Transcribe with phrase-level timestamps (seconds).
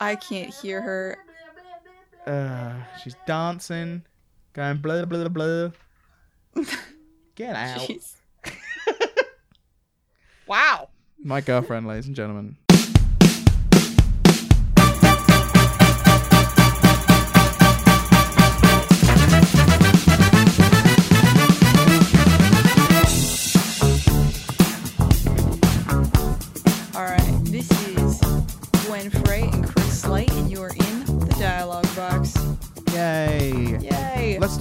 [0.00, 1.18] I can't hear her.
[2.26, 4.02] Uh, she's dancing,
[4.52, 5.70] going blah blah blah.
[7.34, 7.90] Get out.
[10.46, 10.90] Wow.
[11.18, 12.56] My girlfriend, ladies and gentlemen.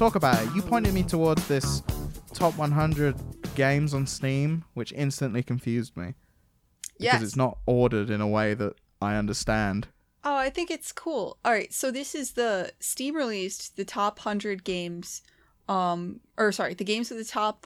[0.06, 0.54] Talk about it.
[0.54, 1.82] You pointed me towards this
[2.32, 3.16] top 100
[3.56, 6.14] games on Steam, which instantly confused me
[7.00, 9.88] because it's not ordered in a way that I understand.
[10.24, 11.40] Oh, I think it's cool.
[11.44, 15.24] All right, so this is the Steam released the top 100 games
[15.68, 17.66] um or sorry, the games with the top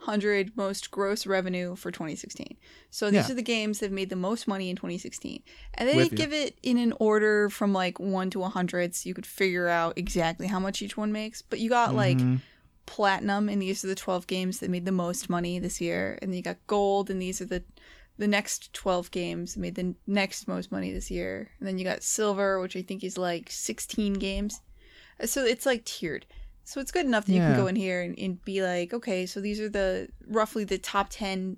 [0.00, 2.56] 100 most gross revenue for 2016.
[2.90, 3.32] So these Yeah.
[3.32, 5.42] are the games that made the most money in 2016.
[5.74, 6.24] And they With didn't you.
[6.26, 9.98] give it in an order from like 1 to 100 so you could figure out
[9.98, 12.40] exactly how much each one makes, but you got like Mhm.
[12.86, 16.30] platinum and these are the 12 games that made the most money this year and
[16.30, 17.62] then you got gold and these are the
[18.16, 21.84] the next 12 games that made the next most money this year and then you
[21.84, 24.62] got silver which i think is like 16 games
[25.26, 26.24] so it's like tiered
[26.68, 29.24] so it's good enough that you can go in here and, and be like okay
[29.24, 31.56] so these are the roughly the top 10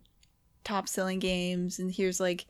[0.62, 2.46] top selling games and here's like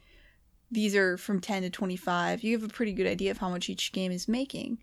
[0.70, 3.68] these are from 10 to 25 you have a pretty good idea of how much
[3.70, 4.78] each game is making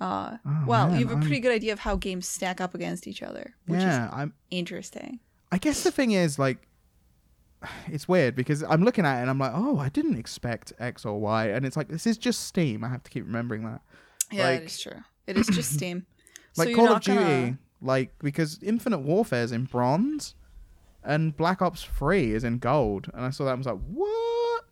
[0.00, 2.60] uh Oh, well man, you have a I'm- pretty good idea of how games stack
[2.60, 4.34] up against each other which yeah, is I'm.
[4.50, 5.20] interesting
[5.52, 6.66] I guess the thing is like,
[7.86, 11.04] it's weird because I'm looking at it and I'm like, oh, I didn't expect X
[11.04, 12.82] or Y, and it's like this is just Steam.
[12.82, 13.80] I have to keep remembering that.
[14.32, 16.06] yeah Like- it is true it is just steam
[16.56, 20.34] Like you're Call of Duty, gonna- like because Infinite Warfare is in bronze,
[21.02, 24.64] and Black Ops Three is in gold, and I saw that and was like, what?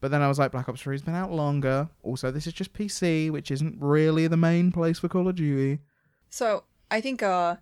[0.00, 1.88] But then I was like, Black Ops Three's been out longer.
[2.02, 5.80] Also, this is just PC, which isn't really the main place for Call of Duty.
[6.30, 7.56] So I think uh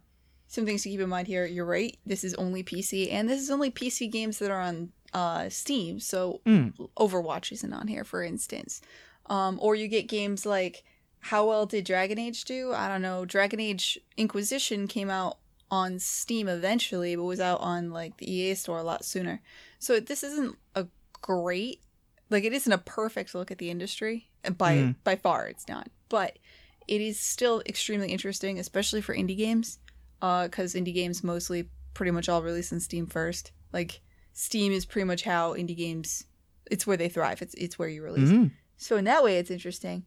[0.46, 1.46] some things to keep in mind here.
[1.46, 1.96] You're right.
[2.04, 6.00] This is only PC, and this is only PC games that are on uh Steam.
[6.00, 6.74] So Mm.
[6.98, 8.80] Overwatch isn't on here, for instance.
[9.26, 10.84] Um, or you get games like
[11.28, 12.72] how well did Dragon Age do?
[12.74, 13.24] I don't know.
[13.24, 15.38] Dragon Age Inquisition came out
[15.70, 19.40] on Steam eventually, but was out on like the EA store a lot sooner.
[19.78, 20.86] So this isn't a
[21.22, 21.80] great,
[22.28, 24.28] like it isn't a perfect look at the industry.
[24.58, 24.96] By Mm.
[25.04, 25.88] by far, it's not.
[26.10, 26.38] But
[26.86, 29.78] it is still extremely interesting, especially for indie games,
[30.20, 33.52] because indie games mostly pretty much all release on Steam first.
[33.72, 34.00] Like
[34.34, 36.24] Steam is pretty much how indie games.
[36.70, 37.41] It's where they thrive.
[37.41, 38.28] It's it's where you release.
[38.28, 38.50] Mhm.
[38.76, 40.04] So in that way, it's interesting.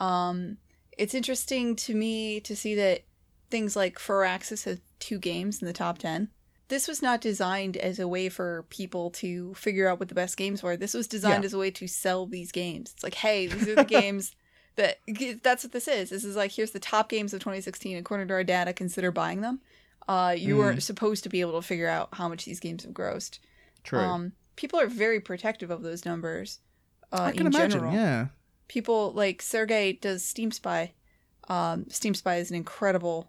[0.00, 0.56] Um,
[0.98, 3.02] it's interesting to me to see that
[3.50, 6.28] things like Firaxis has two games in the top ten.
[6.68, 10.36] This was not designed as a way for people to figure out what the best
[10.36, 10.76] games were.
[10.76, 11.46] This was designed Yeah.
[11.46, 12.92] as a way to sell these games.
[12.94, 14.32] It's like, hey, these are the games
[14.76, 14.98] that
[15.42, 16.10] that's what this is.
[16.10, 18.72] This is like here's the top games of 2016 according to our data.
[18.72, 19.60] Consider buying them.
[20.08, 20.58] Uh, you Mm.
[20.58, 23.38] weren't supposed to be able to figure out how much these games have grossed.
[23.84, 23.98] True.
[24.00, 26.60] Um, people are very protective of those numbers.
[27.12, 27.70] Uh, I can in imagine.
[27.70, 28.26] general Yeah.
[28.70, 30.92] People like Sergey does Steam Spy.
[31.48, 33.28] Um, Steam Spy is an incredible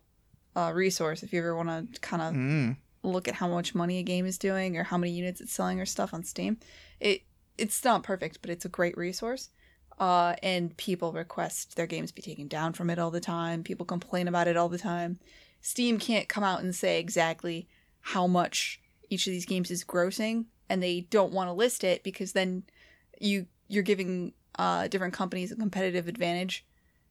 [0.56, 2.78] uh, resource if you ever want to kind of Mm.
[3.02, 5.80] look at how much money a game is doing or how many units it's selling
[5.82, 6.58] or stuff on Steam.
[7.00, 7.24] It
[7.58, 9.50] it's not perfect, but it's a great resource.
[10.00, 13.64] Uh, and people request their games be taken down from it all the time.
[13.64, 15.20] People complain about it all the time.
[15.62, 17.68] Steam can't come out and say exactly
[18.02, 18.80] how much
[19.10, 22.64] each of these games is grossing, and they don't want to list it because then
[23.20, 26.66] you you're giving uh, different companies a competitive advantage.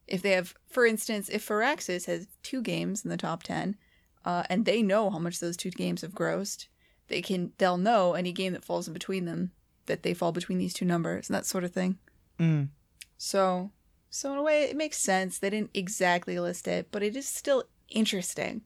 [0.07, 3.77] If they have, for instance, if Firaxis has two games in the top ten,
[4.25, 6.67] uh, and they know how much those two games have grossed,
[7.07, 9.51] they can they'll know any game that falls in between them
[9.85, 11.97] that they fall between these two numbers and that sort of thing.
[12.39, 12.69] Mm.
[13.17, 13.71] So,
[14.09, 15.37] so in a way, it makes sense.
[15.37, 18.61] They didn't exactly list it, but it is still interesting.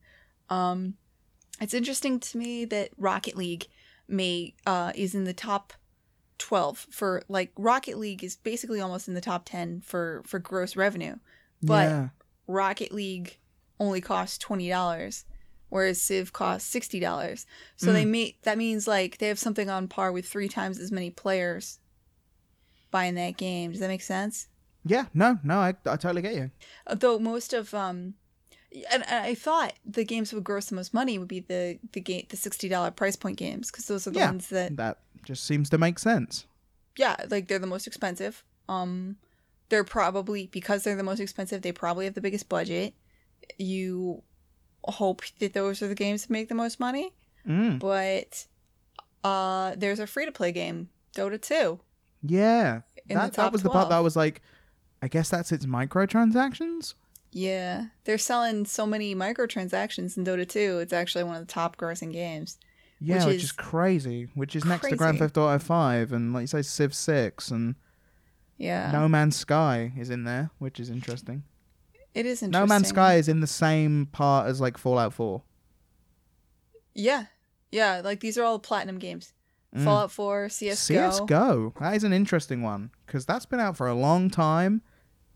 [0.50, 0.96] Um,
[1.60, 3.68] it's interesting to me that Rocket League
[4.08, 5.74] may uh is in the top
[6.38, 10.76] twelve for like Rocket League is basically almost in the top ten for for gross
[10.76, 11.16] revenue,
[11.62, 12.08] but yeah.
[12.48, 13.38] Rocket League
[13.80, 15.26] only costs twenty dollars,
[15.70, 17.46] whereas Civ costs sixty dollars.
[17.78, 20.92] So they may that means like they have something on par with three times as
[20.92, 21.80] many players
[22.92, 23.72] buying that game.
[23.72, 24.48] Does that make sense?
[24.86, 25.06] Yeah.
[25.14, 25.40] No.
[25.44, 25.60] No.
[25.60, 26.52] I, I totally get you.
[26.90, 28.14] Though most of um,
[28.92, 32.02] and, and I thought the games would gross the most money would be the the
[32.02, 34.28] game the sixty dollar price point games because those are the Yeah.
[34.32, 36.46] ones that That just seems to make sense.
[36.98, 38.44] yeah like they're the most expensive.
[38.70, 39.18] Um,
[39.70, 41.62] they're probably because they're the most expensive.
[41.62, 42.94] They probably have the biggest budget.
[43.58, 44.24] You
[44.84, 47.14] hope that those are the games that make the most money.
[47.48, 47.78] Mm.
[47.80, 48.48] but
[49.24, 51.80] uh there's a free to play game dota 2
[52.24, 52.82] Yeah.
[53.08, 54.42] That, that was the part that I was like,
[55.04, 56.96] I guess that's its microtransactions.
[57.38, 60.80] Yeah, they're selling so many microtransactions in Dota 2.
[60.80, 62.58] It's actually one of the top grossing games.
[63.02, 64.30] Yeah, Which which, is is, crazy.
[64.36, 65.20] Which is next to Grand.
[65.20, 67.76] Theft Auto Five and like you say Civ Six and
[68.58, 71.44] Yeah, No Man's Sky is in there, which is interesting.
[72.14, 72.52] it is interesting.
[72.52, 75.44] No Man's Sky is in the same part as like Fallout Four.
[76.94, 77.26] Yeah,
[77.70, 79.34] yeah, like these are all platinum games.
[79.76, 79.84] Mm.
[79.84, 81.10] Fallout 4, CS:GO.
[81.12, 81.74] CS:GO.
[81.82, 84.82] That is an interesting one because that's been out for a long time,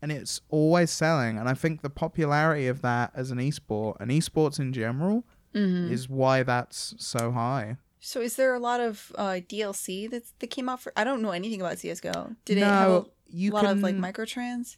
[0.02, 1.38] and it's always selling.
[1.38, 5.24] And I think the popularity of that as an esport and esports in general
[5.54, 5.90] Mhm.
[5.90, 7.76] is why that's so high.
[7.98, 10.92] So is there a lot of uh, DLC that's that came out for?
[10.96, 12.36] I don't know anything about CS:GO.
[12.44, 14.76] Did it have a you lot can, of like microtrans?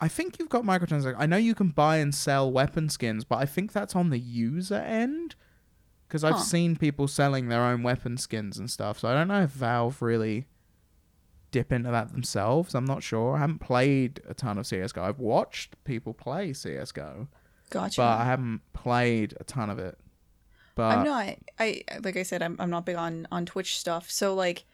[0.00, 1.14] I think you've got microtransactions.
[1.18, 4.18] I know you can buy and sell weapon skins, but I think that's on the
[4.18, 5.36] user end.
[6.08, 6.42] Because I've Huh.
[6.42, 8.98] seen people selling their own weapon skins and stuff.
[9.00, 10.46] So I don't know if Valve really
[11.54, 12.74] dip into that themselves.
[12.74, 13.36] I'm not sure.
[13.36, 14.98] I haven't played a ton of CSGO.
[15.02, 17.28] I've watched people play CSGO,
[17.70, 18.00] Gotcha.
[18.00, 19.96] but I haven't played a ton of it.
[20.74, 21.36] But I'm not.
[21.60, 24.10] I like I said, I'm I'm not big on on Twitch stuff.
[24.10, 24.64] So like,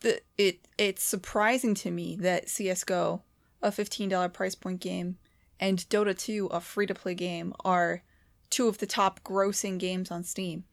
[0.00, 3.22] the it it's surprising to me that CS:GO,
[3.62, 5.16] a fifteen dollar price point game,
[5.58, 8.02] and Dota 2, a free to play game, are
[8.50, 10.64] two of the top grossing games on Steam.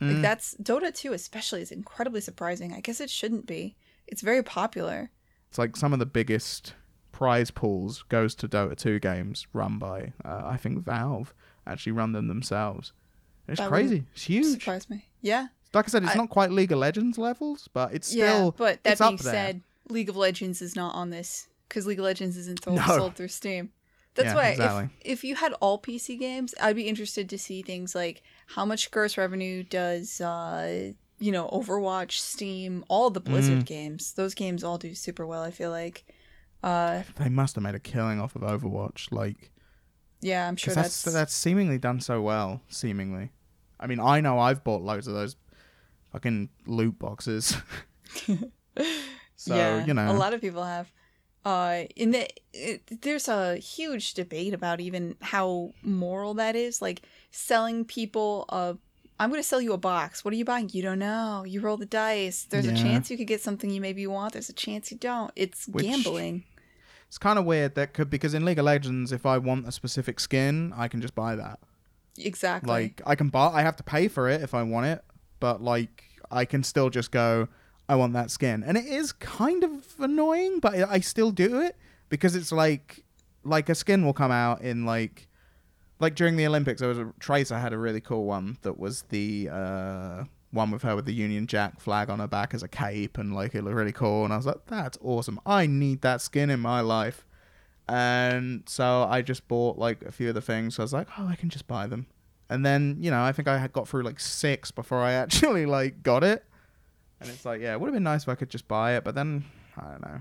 [0.00, 0.22] Like Mm.
[0.22, 2.72] that's Dota 2 especially is incredibly surprising.
[2.74, 3.76] I guess it shouldn't be.
[4.12, 5.10] It's very popular.
[5.48, 6.74] it's like some of the biggest
[7.12, 11.34] prize pools goes to Dota 2 games run by, uh, I think Valve
[11.66, 12.92] actually run them themselves.
[13.48, 14.04] It's That crazy.
[14.12, 14.46] It's huge.
[14.46, 15.08] Surprise me.
[15.20, 15.48] Yeah.
[15.74, 18.32] Like I said, it's I- not quite League of Legends levels, but it's yeah.
[18.34, 22.04] still But that being said, League of Legends is not on this because League of
[22.04, 22.86] Legends isn't sold, No.
[22.86, 23.70] sold through Steam.
[24.14, 24.90] That's Yeah, why exactly.
[25.00, 28.66] if if you had all PC games, I'd be interested to see things like how
[28.66, 33.66] much gross revenue does uh you know Overwatch, Steam, all the Blizzard Mm.
[33.66, 34.12] games.
[34.14, 35.42] Those games all do super well.
[35.42, 36.04] I feel like.
[36.62, 39.50] Uh, They must have made a killing off of Overwatch, like
[40.20, 42.60] yeah, I'm sure that's, that's, that's seemingly done so well.
[42.68, 43.30] Seemingly,
[43.80, 45.34] I mean, I know I've bought loads of those
[46.12, 47.56] fucking loot boxes.
[49.36, 50.92] so yeah, you know, a lot of people have.
[51.44, 56.80] Uh, in the it, there's a huge debate about even how moral that is.
[56.80, 57.02] Like
[57.32, 58.76] selling people a,
[59.22, 60.24] I'm going to sell you a box.
[60.24, 60.68] What are you buying?
[60.72, 61.44] You don't know.
[61.46, 62.44] You roll the dice.
[62.50, 64.32] There's a chance you could get something you maybe want.
[64.32, 65.30] There's a chance you don't.
[65.36, 66.44] It's Which- gambling.
[67.06, 69.72] it's kind of weird that could because in League of Legends, if I want a
[69.72, 71.60] specific skin, I can just buy that.
[72.18, 72.68] Exactly.
[72.68, 75.04] Like I can buy, I have to pay for it if I want it,
[75.40, 77.48] but like I can still just go,
[77.88, 81.60] I want that skin, and it is kind of annoying, but I I still do
[81.60, 81.76] it
[82.08, 83.04] because it's like,
[83.44, 85.28] like a skin will come out in like,
[86.02, 89.02] like during the Olympics, there was a Tracer had a really cool one that was
[89.08, 92.68] the uh one with her with the Union Jack flag on her back as a
[92.68, 96.02] cape, and like it looked really cool, and I was like, that's awesome, I need
[96.02, 97.24] that skin in my life.
[97.88, 100.76] And so I just bought like a few of the things.
[100.76, 102.06] So I was like, oh, I can just buy them.
[102.48, 105.66] And then, you know, I think I had got through like six before I actually
[105.66, 106.44] like got it.
[107.20, 109.04] And it's like, yeah, it would have been nice if I could just buy it,
[109.04, 109.44] but then
[109.76, 110.20] I don't know.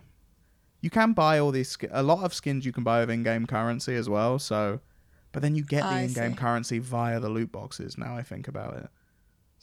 [0.81, 3.95] You can buy all these a lot of skins you can buy with in-game currency
[3.95, 4.79] as well, so
[5.31, 6.37] but then you get the I in-game see.
[6.37, 8.89] currency via the loot boxes now I think about it.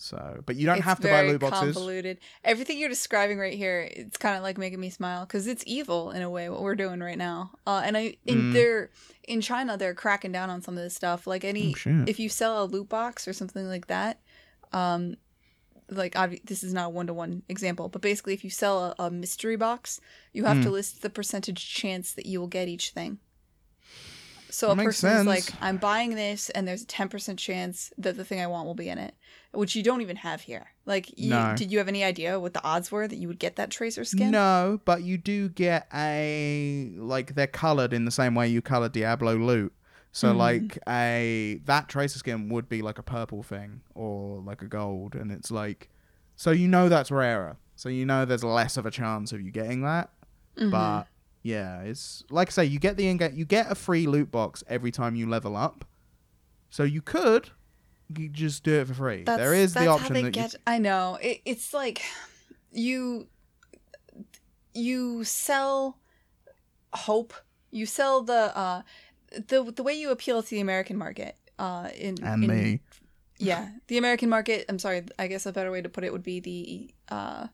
[0.00, 1.70] So, but you don't it's have to buy very loot boxes.
[1.70, 2.18] It's convoluted.
[2.44, 6.12] Everything you're describing right here, it's kind of like making me smile because it's evil
[6.12, 7.50] in a way what we're doing right now.
[7.66, 8.52] Uh, and I in Mm.
[8.52, 8.90] they're
[9.26, 11.26] in China they're cracking down on some of this stuff.
[11.26, 12.08] Like any Oh, shit.
[12.08, 14.20] if you sell a loot box or something like that,
[14.72, 15.16] um,
[15.90, 18.94] like obvi- this is not a one to one example, but basically if you sell
[19.00, 20.00] a, a mystery box,
[20.32, 23.18] you have to list the percentage chance that you will get each thing.
[24.50, 28.16] So That a is like, I'm buying this, and there's a ten percent chance that
[28.16, 29.14] the thing I want will be in it,
[29.52, 30.68] which you don't even have here.
[30.86, 31.54] Like, you, No.
[31.54, 34.04] did you have any idea what the odds were that you would get that tracer
[34.04, 34.30] skin?
[34.30, 38.88] No, but you do get a like they're colored in the same way you color
[38.88, 39.72] Diablo loot.
[40.12, 40.38] So Mhm.
[40.38, 45.14] like a that tracer skin would be like a purple thing or like a gold,
[45.14, 45.90] and it's like
[46.36, 47.58] so you know that's rarer.
[47.76, 50.10] So you know there's less of a chance of you getting that.
[50.56, 50.70] Mhm.
[50.70, 51.04] But
[51.42, 54.64] yeah, it's like I say, you get the in you get a free loot box
[54.68, 55.84] every time you level up.
[56.70, 57.50] So you could
[58.16, 59.24] you just do it for free.
[59.24, 60.54] That's, there is the option how they that get.
[60.66, 62.02] I know it, it's like
[62.72, 63.28] you
[64.74, 65.98] you sell
[66.92, 67.34] hope.
[67.70, 68.82] You sell the uh
[69.30, 71.36] the the way you appeal to the American market.
[71.58, 72.80] Uh, in you and in- me.
[73.38, 74.64] yeah, the American market.
[74.68, 75.02] I'm sorry.
[75.18, 77.46] I guess a better way to put it would be the uh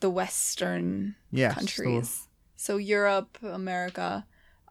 [0.00, 2.28] the Western Yes, countries.
[2.66, 4.24] So Europe, America.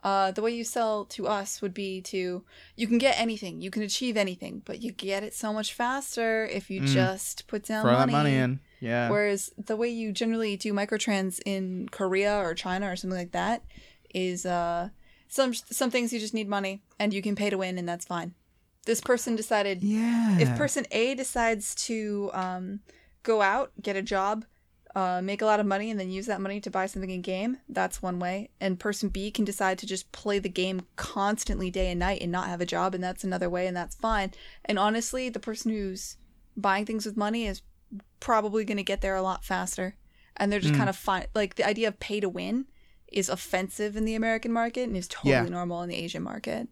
[0.04, 2.44] Uh, the way you sell to us would be to
[2.76, 6.46] you can get anything, you can achieve anything, but you get it so much faster
[6.60, 6.88] if you Mm.
[7.02, 8.12] just put down throw money.
[8.14, 8.60] that money in.
[8.80, 9.10] Yeah.
[9.12, 13.60] Whereas the way you generally do microtrans in Korea or China or something like that
[14.16, 14.90] is uh
[15.28, 18.06] some some things you just need money and you can pay to win and that's
[18.16, 18.34] fine.
[18.86, 20.40] This person decided Yeah.
[20.40, 22.80] if person A decides to um,
[23.22, 24.46] go out, get a job,
[24.96, 27.22] uh, make a lot of money, and then use that money to buy something in
[27.22, 28.50] game, that's one way.
[28.60, 32.32] And person B can decide to just play the game constantly day and night and
[32.32, 34.32] not have a job, and that's another way, and that's fine.
[34.66, 36.18] And honestly, the person who's
[36.58, 37.62] buying things with money is
[38.20, 39.96] probably going to get there a lot faster.
[40.38, 41.26] And they're just kind of fine.
[41.36, 42.66] Like the idea of pay to win
[43.12, 45.44] is offensive in the American market and is totally Yeah.
[45.44, 46.68] normal in the Asian market.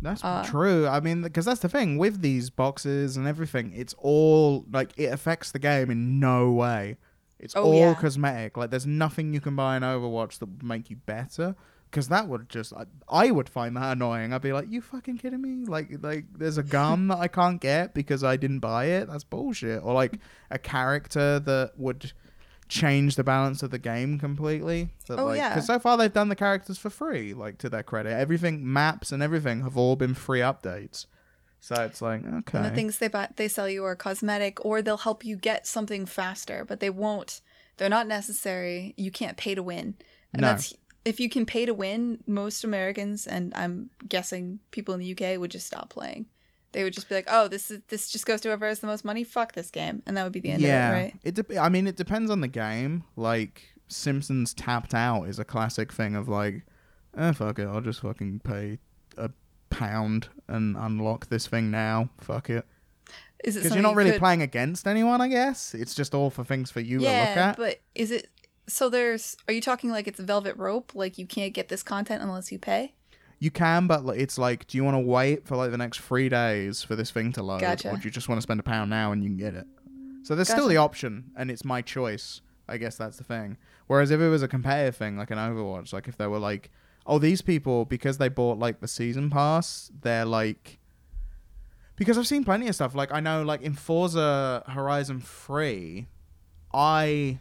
[0.00, 0.86] That's Uh, true.
[0.86, 3.72] I mean, because that's the thing with these boxes and everything.
[3.74, 6.96] It's all like it affects the game in no way.
[7.38, 7.94] It's Oh, all yeah.
[7.94, 8.56] cosmetic.
[8.56, 11.54] Like, there's nothing you can buy in Overwatch that would make you better.
[11.90, 14.34] Because that would just, I, I would find that annoying.
[14.34, 15.64] I'd be like, "You fucking kidding me?
[15.64, 19.08] Like, like there's a gun that I can't get because I didn't buy it.
[19.08, 20.18] That's bullshit." Or like
[20.50, 22.12] a character that would
[22.68, 24.90] change the balance of the game completely.
[25.06, 25.48] That, Oh, like, yeah.
[25.54, 28.12] Because so far they've done the characters for free, like to their credit.
[28.12, 31.06] Everything, maps and everything have all been free updates.
[31.60, 32.58] So it's like, okay.
[32.58, 35.66] And the things they buy, they sell you are cosmetic, or they'll help you get
[35.66, 37.40] something faster, but they won't.
[37.76, 38.94] They're not necessary.
[38.96, 39.94] You can't pay to win,
[40.32, 40.48] and No.
[40.48, 40.74] that's
[41.04, 42.22] if you can pay to win.
[42.26, 46.26] Most Americans, and I'm guessing people in the UK, would just stop playing.
[46.72, 48.86] They would just be like, "Oh, this is this just goes to whoever has the
[48.86, 49.24] most money.
[49.24, 50.90] Fuck this game," and that would be the end yeah.
[50.90, 51.14] of it, right?
[51.24, 53.04] It dep I mean, it depends on the game.
[53.16, 56.66] Like, Simpsons Tapped Out is a classic thing of like,
[57.16, 58.78] eh, fuck it, I'll just fucking pay
[59.70, 62.08] pound and unlock this thing now.
[62.20, 62.66] Fuck it.
[63.44, 65.74] Is it Because you're not you really could- playing against anyone, I guess.
[65.74, 67.56] It's just all for things for you to look Yeah, at.
[67.56, 68.28] but is it?
[68.66, 69.36] So there's.
[69.46, 70.92] Are you talking like it's velvet rope?
[70.94, 72.94] Like you can't get this content unless you pay?
[73.38, 76.28] You can, but it's like, do you want to wait for like the next three
[76.28, 77.90] days for this thing to load, Gotcha.
[77.90, 79.66] or do you just want to spend a pound now and you can get it?
[80.24, 82.40] So there's still the option, and it's my choice.
[82.68, 83.56] I guess that's the thing.
[83.86, 86.70] Whereas if it was a competitive thing, like an Overwatch, like if there were like,
[87.08, 90.78] oh, these people because they bought like the season pass, they're like,
[91.96, 92.94] because I've seen plenty of stuff.
[92.94, 96.06] Like I know, like in Forza Horizon Three,
[96.72, 97.40] I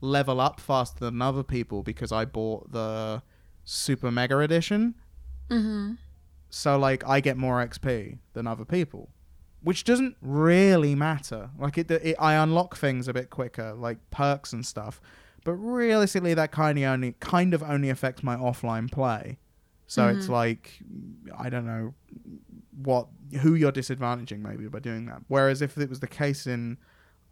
[0.00, 3.22] level up faster than other people because I bought the
[3.64, 4.94] Super Mega Edition
[5.50, 5.94] Mm-hmm.
[6.50, 9.08] so like I get more XP than other people,
[9.62, 11.50] which doesn't really matter.
[11.58, 15.00] Like it, it I unlock things a bit quicker, like perks and stuff.
[15.48, 19.38] But realistically, that kind of only kind of only affects my offline play.
[19.86, 20.78] So it's like
[21.38, 21.94] I don't know
[22.82, 23.08] what
[23.40, 25.22] who you're disadvantaging maybe by doing that.
[25.28, 26.76] Whereas if it was the case in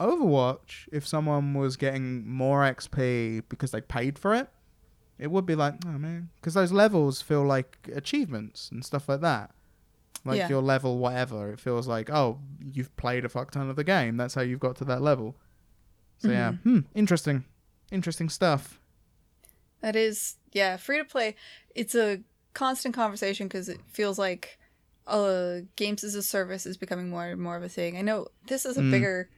[0.00, 4.49] Overwatch, if someone was getting more XP because they paid for it,
[5.18, 9.20] it would be like, oh man, because those levels feel like achievements and stuff like
[9.20, 9.50] that.
[10.25, 10.49] Like Yeah.
[10.49, 14.16] your level, whatever, it feels like, oh, you've played a fuck ton of the game.
[14.16, 15.37] That's how you've got to that level.
[16.16, 17.44] So yeah, hmm, interesting,
[17.90, 18.81] interesting stuff.
[19.81, 21.37] That is, yeah, free to play.
[21.75, 22.21] It's a
[22.55, 24.59] constant conversation because it feels like
[25.07, 27.97] uh, games as a service is becoming more and more of a thing.
[27.97, 28.90] I know this is a Mm.
[28.90, 29.31] bigger.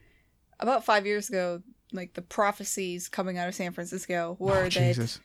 [0.61, 1.61] About five years ago,
[1.93, 4.71] like the prophecies coming out of San Francisco were Oh, that.
[4.71, 5.19] Jesus,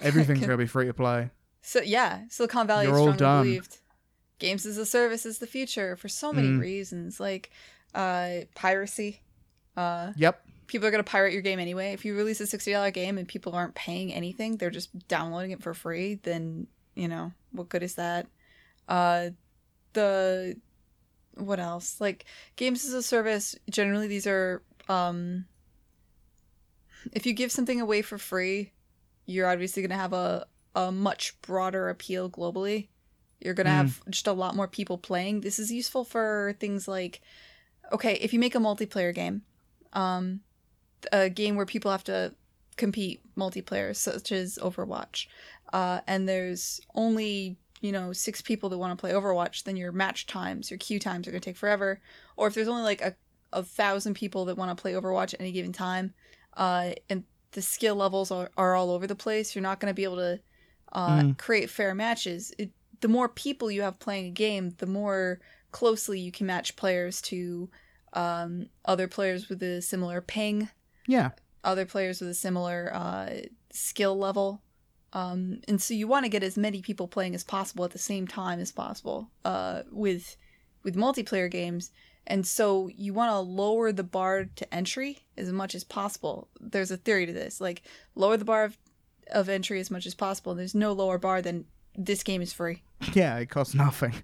[0.00, 1.30] everything's gonna be free to play.
[1.62, 3.44] So yeah, Silicon Valley You're all strongly done.
[3.44, 3.78] believed
[4.38, 6.58] games as a service is the future for so many Mm.
[6.60, 7.50] reasons, like
[7.94, 9.20] uh, piracy.
[9.76, 10.44] Uh, Yep.
[10.70, 11.92] People are going to pirate your game anyway.
[11.92, 15.62] If you release a $60 game and people aren't paying anything, they're just downloading it
[15.62, 18.26] for free, then, you know, what good is that?
[18.88, 19.30] Uh
[19.94, 20.56] the
[21.34, 22.00] what else?
[22.00, 22.24] Like
[22.54, 25.46] games as a service, generally these are um
[27.12, 28.72] if you give something away for free,
[29.26, 30.46] you're obviously going to have a
[30.76, 32.88] a much broader appeal globally.
[33.40, 33.76] You're going to Mm.
[33.76, 35.40] have just a lot more people playing.
[35.40, 37.20] This is useful for things like
[37.92, 39.42] okay, if you make a multiplayer game,
[39.94, 40.40] um
[41.12, 42.34] a game where people have to
[42.76, 45.26] compete multiplayer such as Overwatch.
[45.72, 49.92] Uh, and there's only, you know, six people that want to play Overwatch, then your
[49.92, 52.00] match times, your queue times are going to take forever.
[52.36, 53.14] Or if there's only like a,
[53.52, 56.14] a thousand people that want to play Overwatch at any given time,
[56.56, 59.94] uh, and the skill levels are, are all over the place, you're not going to
[59.94, 60.40] be able to
[60.92, 61.38] uh, Mm.
[61.38, 62.52] create fair matches.
[62.58, 65.40] It, the more people you have playing a game, the more
[65.72, 67.70] closely you can match players to
[68.12, 70.68] um, other players with a similar ping
[71.06, 71.30] Yeah.
[71.64, 73.30] other players with a similar uh,
[73.70, 74.62] skill level.
[75.12, 77.98] Um, and so you want to get as many people playing as possible at the
[77.98, 80.36] same time as possible uh, with
[80.84, 81.90] with multiplayer games.
[82.26, 86.48] And so you want to lower the bar to entry as much as possible.
[86.60, 87.82] There's a theory to this, like
[88.14, 88.78] lower the bar of,
[89.32, 90.54] of entry as much as possible.
[90.54, 91.64] There's no lower bar than
[91.96, 92.82] this game is free.
[93.14, 93.36] Yeah.
[93.38, 94.14] It costs nothing.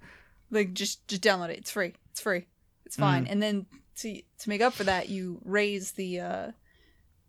[0.51, 1.59] Like just just download it.
[1.59, 1.95] It's free.
[2.13, 2.47] It's free.
[2.85, 3.27] It's fine.
[3.27, 3.67] And then
[3.97, 6.51] to to make up for that, you raise the uh,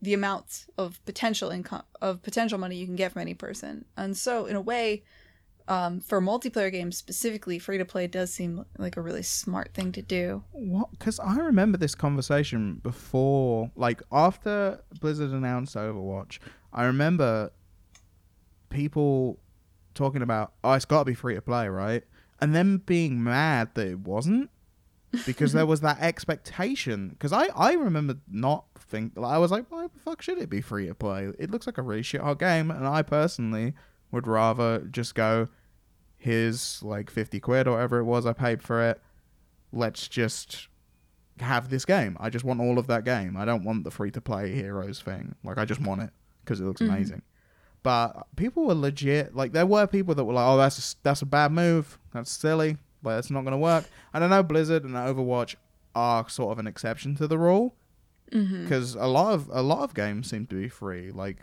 [0.01, 3.85] the amount of potential income of potential money you can get from any person.
[3.95, 5.03] And so in a way,
[5.67, 9.91] um, for multiplayer games specifically, free to play does seem like a really smart thing
[9.93, 10.43] to do.
[10.51, 10.91] What?
[10.91, 16.39] Because I remember this conversation before, like after Blizzard announced Overwatch.
[16.71, 17.51] I remember
[18.69, 19.39] people
[19.93, 22.03] talking about, oh, it's got to be free to play, right?
[22.39, 24.49] And then being mad that it wasn't
[25.25, 27.09] because there was that expectation.
[27.09, 30.49] Because I, I remember not think like, I was like, why the fuck should it
[30.49, 31.31] be free to play?
[31.39, 33.73] It looks like a really shit hot game, and I personally
[34.11, 35.47] would rather just go,
[36.17, 39.01] here's like fifty quid or whatever it was I paid for it.
[39.71, 40.67] Let's just
[41.39, 42.17] have this game.
[42.19, 43.37] I just want all of that game.
[43.37, 45.35] I don't want the free to play heroes thing.
[45.43, 46.09] Like I just want it
[46.43, 46.89] because it looks Mhm.
[46.89, 47.21] amazing.
[47.83, 49.35] But people were legit.
[49.35, 51.99] Like there were people that were like, "Oh, that's a, that's a bad move.
[52.13, 52.77] That's silly.
[53.03, 55.55] Like that's not going to work." And I know Blizzard and Overwatch
[55.95, 57.75] are sort of an exception to the rule
[58.31, 58.63] Mm-hmm.
[58.63, 61.37] because a lot of a lot of games seem to be free, like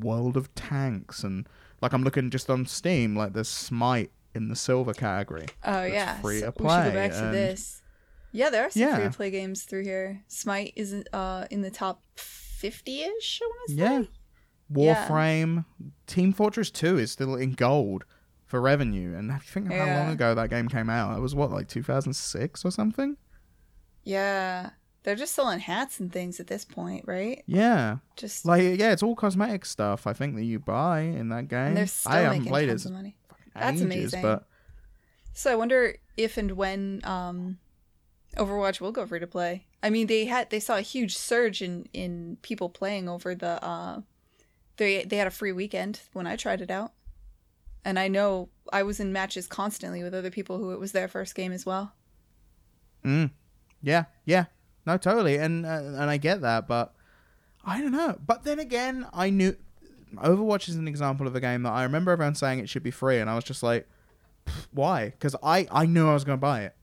[0.00, 1.48] World of Tanks and
[1.80, 5.46] like I'm looking just on Steam, like there's Smite in the silver category.
[5.64, 6.76] Oh yeah, free to play.
[6.78, 7.82] we should go back to this.
[8.32, 8.96] Yeah, there are some Yeah.
[8.96, 10.24] free to play games through here.
[10.26, 13.40] Smite is uh in the top fifty ish.
[13.40, 13.80] I want to say.
[13.80, 14.02] Yeah.
[14.76, 15.06] Yeah.
[15.08, 15.66] Warframe,
[16.08, 18.04] Team Fortress 2 is still in gold
[18.54, 19.16] for revenue.
[19.16, 21.18] And I think how long ago that game came out?
[21.18, 23.16] It was what, like 2006 or something?
[24.04, 24.70] Yeah,
[25.02, 27.42] they're just selling hats and things at this point, right?
[27.48, 27.96] Yeah.
[28.14, 31.58] Just Like, yeah, it's all cosmetic stuff, I think, that you buy in that game.
[31.58, 33.16] and they're still I haven't played it money.
[33.56, 34.22] That's ages, amazing.
[34.22, 34.46] but
[35.32, 37.58] So I wonder if and when um,
[38.36, 39.66] Overwatch will go free to play.
[39.82, 43.64] I mean, they had they saw a huge surge in in people playing over the.
[43.64, 44.02] Uh,
[44.76, 46.92] they they had a free weekend when I tried it out,
[47.84, 51.08] and I know I was in matches constantly with other people who it was their
[51.08, 51.92] first game as well.
[53.04, 53.30] Mm.
[53.82, 54.46] Yeah, yeah.
[54.86, 55.36] No, totally.
[55.36, 56.94] And uh, and I get that, but
[57.64, 58.18] I don't know.
[58.24, 59.56] But then again, I knew
[60.16, 62.90] Overwatch is an example of a game that I remember everyone saying it should be
[62.90, 63.88] free, and I was just like,
[64.72, 65.06] why?
[65.10, 66.74] Because I I knew I was going to buy it.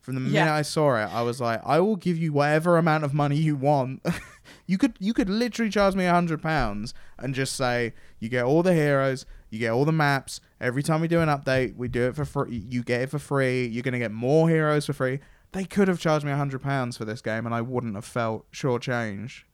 [0.00, 0.54] From the minute Yeah.
[0.54, 3.56] I saw it, I was like, I will give you whatever amount of money you
[3.56, 4.04] want.
[4.66, 8.44] you could you could literally charge me a hundred pounds and just say you get
[8.44, 10.40] all the heroes, you get all the maps.
[10.60, 12.64] Every time we do an update, we do it for free.
[12.68, 13.66] You get it for free.
[13.66, 15.20] You're gonna get more heroes for free.
[15.52, 18.04] They could have charged me a hundred pounds for this game, and I wouldn't have
[18.04, 19.44] felt shortchanged.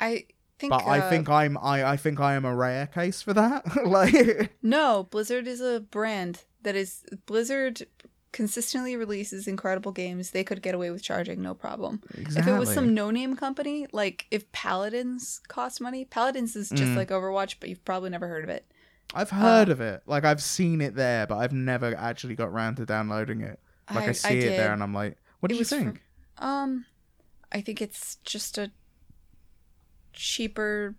[0.00, 0.24] I
[0.58, 0.70] think.
[0.70, 3.64] But I uh, think I'm I, I think I am a rare case for that.
[3.86, 5.06] like no.
[5.10, 7.86] Blizzard is a brand that is Blizzard
[8.32, 10.30] consistently releases incredible games.
[10.30, 12.02] They could get away with charging no problem.
[12.18, 12.52] exactly.
[12.52, 16.96] If it was some no-name company, like if Paladins cost money, Paladins is just Mm.
[16.96, 18.66] like Overwatch, but you've probably never heard of it.
[19.12, 20.02] I've heard of it.
[20.06, 23.60] Like I've seen it there, but I've never actually got round to downloading it.
[23.92, 26.02] Like I, see it there, and I'm like, what did you think?
[26.38, 26.86] Um,
[27.52, 28.70] I think it's just a
[30.12, 30.96] cheaper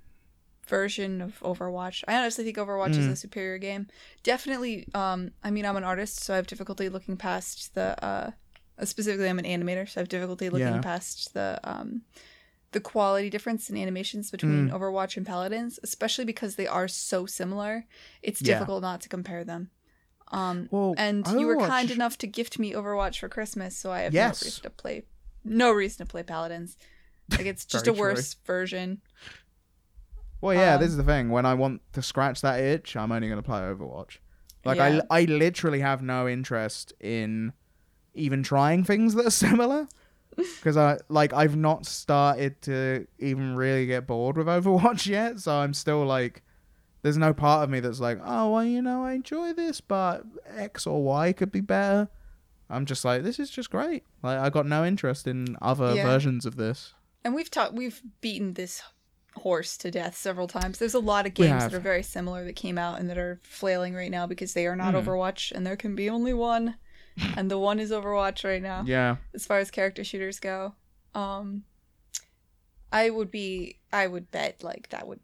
[0.68, 2.04] version of Overwatch.
[2.08, 3.12] I honestly think Overwatch is Mm.
[3.12, 3.88] a superior game.
[4.24, 4.88] Definitely.
[4.94, 8.04] Um, I mean, I'm an artist, so I have difficulty looking past the.
[8.04, 8.32] Uh,
[8.84, 10.82] specifically, I'm an animator, so I have difficulty looking Yeah.
[10.82, 12.02] past the um,
[12.76, 14.74] the quality difference in animations between Mm.
[14.74, 17.86] Overwatch and Paladins, especially because they are so similar.
[18.22, 18.56] It's Yeah.
[18.56, 19.72] difficult not to compare them.
[20.32, 24.02] Um, Well, and you were kind enough to gift me Overwatch for Christmas, so I
[24.02, 24.42] have Yes.
[24.42, 25.06] no reason to play.
[25.46, 26.78] No reason to play Paladins.
[27.32, 28.16] Like it's just a Very true.
[28.16, 29.02] worse version.
[30.42, 31.30] Well, yeah, Um, this is the thing.
[31.30, 34.18] When I want to scratch that itch, I'm only going to play Overwatch.
[34.66, 35.02] Like Yeah.
[35.10, 37.54] I, I literally have no interest in
[38.14, 39.88] even trying things that are similar
[40.36, 45.40] because I like I've not started to even really get bored with Overwatch yet.
[45.40, 46.44] So I'm still like,
[47.02, 50.24] there's no part of me that's like, oh well, you know, I enjoy this, but
[50.56, 52.10] X or Y could be better.
[52.70, 54.04] I'm just like, this is just great.
[54.24, 56.04] Like I got no interest in other Yeah.
[56.04, 56.94] versions of this.
[57.24, 58.82] And we've talked, we've beaten this
[59.36, 60.80] horse to death several times.
[60.80, 63.40] There's a lot of games that are very similar that came out and that are
[63.44, 65.04] flailing right now because they are not Mm.
[65.04, 66.76] Overwatch, and there can be only one,
[67.38, 68.84] and the one is Overwatch right now.
[68.86, 69.18] Yeah.
[69.34, 70.74] as far as character shooters go.
[71.14, 71.64] Um
[72.92, 75.20] I would be I would bet like that would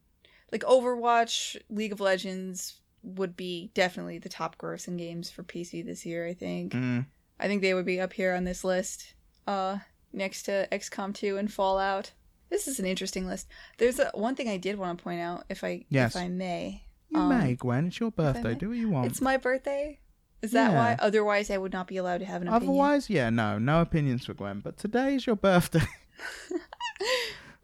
[0.52, 6.06] like Overwatch, League of Legends would be definitely the top grossing games for PC this
[6.06, 6.74] year, I think.
[6.74, 7.06] Mm.
[7.40, 9.14] I think they would be up here on this list.
[9.48, 9.80] Uh
[10.14, 12.12] next to XCOM 2 and Fallout.
[12.50, 13.48] This is an interesting list.
[13.78, 16.16] There's a, one thing I did want to point out if I Yes.
[16.16, 16.84] if I may.
[17.10, 17.88] You Um, may, Gwen.
[17.88, 18.56] It's your birthday.
[18.56, 19.08] Do what you want.
[19.08, 20.00] It's my birthday.
[20.42, 20.78] Is that Yeah.
[20.78, 20.96] why?
[21.00, 22.70] Otherwise I would not be allowed to have an opinion.
[22.70, 24.60] Otherwise, yeah, no, no opinions for Gwen.
[24.60, 25.86] But today is your birthday.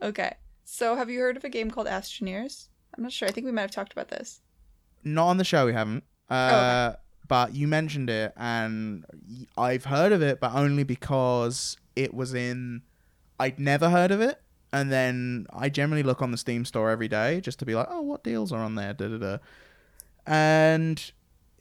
[0.01, 0.35] Okay.
[0.63, 2.67] So, have you heard of a game called Astroneers?
[2.95, 3.27] I'm not sure.
[3.27, 4.41] I think we might have talked about this.
[5.03, 6.03] Not on the show, we haven't.
[6.29, 6.93] Uh,
[7.27, 9.05] But you mentioned it, and
[9.57, 12.83] I've heard of it, but only because it was in.
[13.39, 14.41] I'd never heard of it
[14.73, 17.87] and then I generally look on the Steam store every day just to be like,
[17.89, 18.93] oh, what deals are on there?
[18.93, 19.37] Da da da.
[20.25, 21.11] And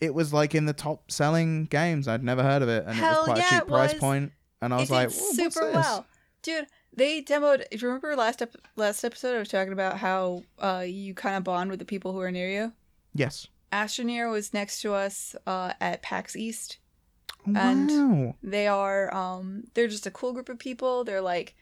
[0.01, 2.09] it was like in the top selling games.
[2.09, 4.33] I'd never heard of it, and it was quite yeah, a cheap price point.
[4.61, 6.07] And I was like, super this?" well,
[6.43, 6.67] dude.
[6.95, 7.65] They demoed.
[7.71, 11.37] If you remember last ep- last episode, I was talking about how uh, you kind
[11.37, 12.73] of bond with the people who are near you.
[13.15, 13.49] Yes.
[13.71, 16.79] Astroneer was next to us uh, at PAX East.
[17.47, 21.05] Oh, And- They are um they're just a cool group of people.
[21.05, 21.55] They're like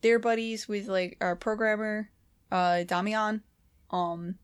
[0.00, 2.10] they're buddies with like our programmer,
[2.50, 3.42] uh Damian.
[3.90, 4.36] Um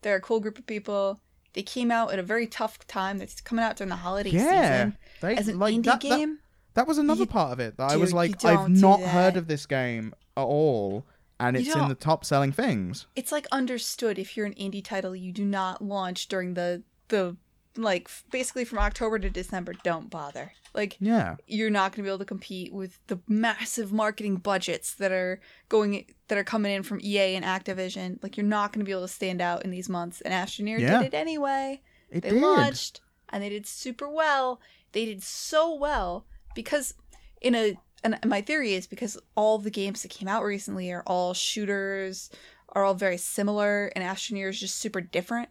[0.00, 1.20] they're a cool group of people.
[1.54, 3.20] They came out at a very tough time.
[3.20, 4.72] It's coming out during the holiday Yeah.
[4.86, 4.98] season.
[5.20, 6.38] They, As an like, indie that, that- game,
[6.74, 9.46] That was another You- part of it that I was like, I've do heard of
[9.46, 11.04] this game at all,
[11.38, 13.06] and You it's in the top selling things.
[13.14, 17.36] it's like understood if you're an indie title, you do not launch during the the
[17.76, 19.74] like basically from October to December.
[19.82, 20.52] Don't bother.
[20.74, 24.94] Like Yeah, you're not going to be able to compete with the massive marketing budgets
[24.94, 28.22] that are going that are coming in from EA and Activision.
[28.22, 30.20] Like you're not going to be able to stand out in these months.
[30.22, 30.98] And Astroneer Yeah.
[30.98, 31.82] did it anyway.
[32.10, 32.40] it They did.
[32.40, 34.60] launched and they did super well.
[34.92, 36.94] They did so well because
[37.40, 41.04] in a and my theory is because all the games that came out recently are
[41.06, 42.30] all shooters,
[42.70, 45.48] are all very similar, and Astroneer is just super different.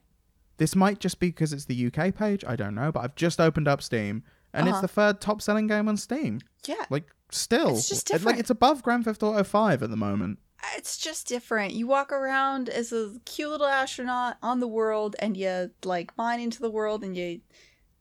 [0.58, 2.44] This might just be because it's the UK page.
[2.46, 4.82] I don't know, but I've just opened up Steam, and it's Uh-huh.
[4.82, 6.40] the third top selling game on Steam.
[6.68, 9.98] Yeah, Like, still, It's just It- like it's above Grand Theft Auto Five at the
[9.98, 10.40] moment.
[10.78, 11.74] it's just different.
[11.74, 16.40] You walk around as a cute little astronaut on the world, and you like mine
[16.40, 17.42] into the world, and you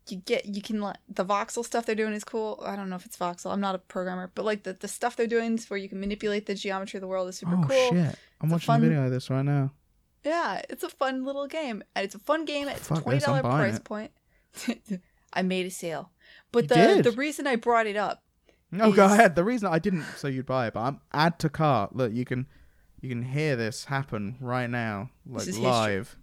[0.09, 2.61] you get you can let the voxel stuff they're doing is cool.
[2.67, 3.53] I don't know if it's voxel.
[3.53, 6.01] I'm not a programmer, but like the the stuff they're doing is where you can
[6.01, 7.91] manipulate the geometry of the world is super oh cool.
[7.91, 7.95] shit!
[7.95, 9.73] I'm It's a watching fun- a video of this right now.
[10.25, 12.69] Yeah, it's a fun little game, and it's a fun game.
[12.69, 13.85] It's a Fuck twenty this, I'm dollar price it.
[13.85, 14.11] point.
[15.33, 16.11] I made a sale,
[16.53, 17.05] but You the did?
[17.05, 18.23] the reason I brought it up.
[18.79, 19.35] Oh, go ahead.
[19.35, 21.95] The reason I didn't say you'd buy it, but I'm add to cart.
[21.97, 22.47] Look, you can
[23.01, 25.71] you can hear this happen right now, like This is history.
[25.71, 26.17] live.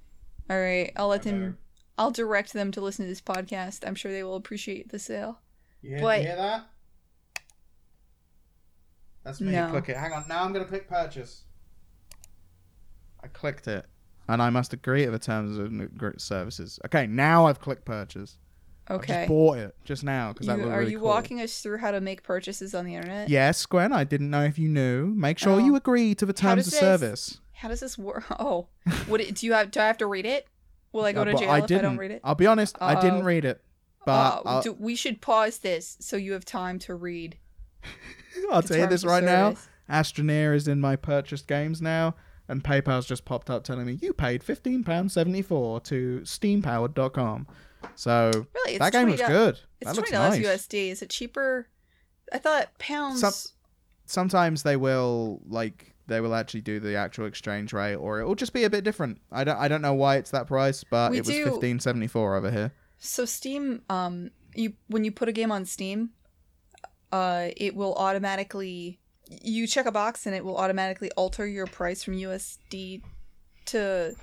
[0.50, 1.58] All right, I'll let them.
[1.98, 3.86] I'll direct them to listen to this podcast.
[3.86, 5.40] I'm sure they will appreciate the sale.
[5.82, 6.68] You hear, But- you hear that?
[9.24, 9.52] That's me.
[9.52, 9.70] No.
[9.70, 9.98] Click it.
[9.98, 10.26] Hang on.
[10.28, 11.44] Now I'm gonna click purchase.
[13.24, 13.86] I clicked it,
[14.30, 16.80] and I must agree to the terms of n- services.
[16.86, 18.38] Okay, now I've clicked purchase.
[18.89, 19.13] I Okay.
[19.13, 21.08] just bought it just now because that was are really you cool.
[21.10, 23.28] walking us through how to make purchases on the internet?
[23.30, 23.91] Yes, Gwen.
[23.91, 25.08] I didn't know if you knew.
[25.08, 25.58] Make sure Oh.
[25.58, 27.39] you agree to the How terms does of this- service.
[27.54, 28.23] How does this work?
[28.39, 28.67] Oh,
[29.08, 29.71] what it, do you have?
[29.71, 30.47] Do I have to read it?
[30.93, 31.84] Will I go Uh, to but jail I if I didn't.
[31.84, 32.21] don't read it?
[32.23, 32.78] I'll be honest.
[32.80, 33.23] I didn't Uh-oh.
[33.23, 33.62] read it,
[34.06, 37.38] but Uh, I'll, do- we should pause this so you have time to read.
[38.52, 39.50] I'll the tell you terms this of right now.
[39.50, 39.67] service.
[39.89, 42.15] Astroneer is in my purchased games now,
[42.47, 47.47] and PayPal's just popped up telling me you paid fifteen pounds seventy four to SteamPowered.com.
[47.96, 49.60] So Really, that game $20 good.
[49.80, 50.68] It's that looks twenty dollars nice.
[50.68, 50.90] USD.
[50.92, 51.68] Is it cheaper?
[52.32, 53.20] I thought pounds.
[53.22, 53.34] Some-
[54.10, 58.36] Sometimes they will like they will actually do the actual exchange rate, or it will
[58.36, 59.20] just be a bit different.
[59.34, 62.08] I don't I don't know why it's that price, but We it was fifteen seventy
[62.08, 62.72] four over here.
[63.00, 66.12] So Steam, um, you when you put a game on Steam,
[67.12, 72.02] uh, it will automatically you check a box and it will automatically alter your price
[72.02, 73.02] from USD
[73.66, 74.16] to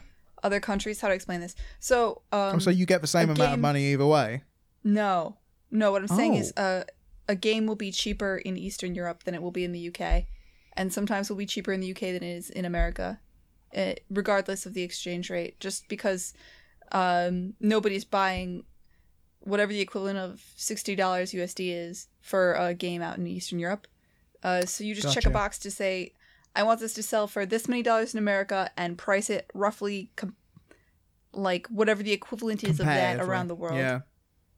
[0.45, 1.01] other countries.
[1.01, 1.57] How to explain this?
[1.81, 4.43] So, um, oh, so you get the same amount of money either way.
[4.85, 5.39] no,
[5.73, 5.91] no.
[5.91, 6.63] What I'm saying is, Oh.
[6.63, 6.85] uh,
[7.29, 10.27] a game will be cheaper in Eastern Europe than it will be in the UK,
[10.75, 13.19] and sometimes will be cheaper in the UK than it is in America,
[13.73, 15.59] eh, regardless of the exchange rate.
[15.59, 16.35] Just because
[16.93, 18.65] um, nobody's buying
[19.41, 23.87] whatever the equivalent of sixty dollars USD is for a game out in Eastern Europe.
[24.43, 26.13] Uh, so you just check a box to say,
[26.57, 30.11] I want this to sell for this many dollars in America, and price it roughly.
[30.17, 30.37] Com-
[31.33, 34.01] like whatever the equivalent is of that around the world Yeah,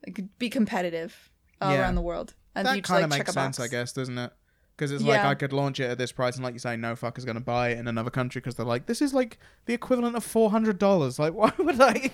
[0.07, 1.31] like, be competitive
[1.63, 1.81] uh, Yeah.
[1.81, 2.35] around the world.
[2.55, 3.61] And that kind like, of check makes sense.
[3.61, 4.31] I guess, doesn't it?
[4.77, 6.95] Because it's like I could launch it at this price, and like you say, no
[6.95, 10.17] fucker's gonna buy it in another country because they're like, this is like the equivalent
[10.17, 11.19] of four hundred dollars.
[11.19, 12.11] Like, why would I?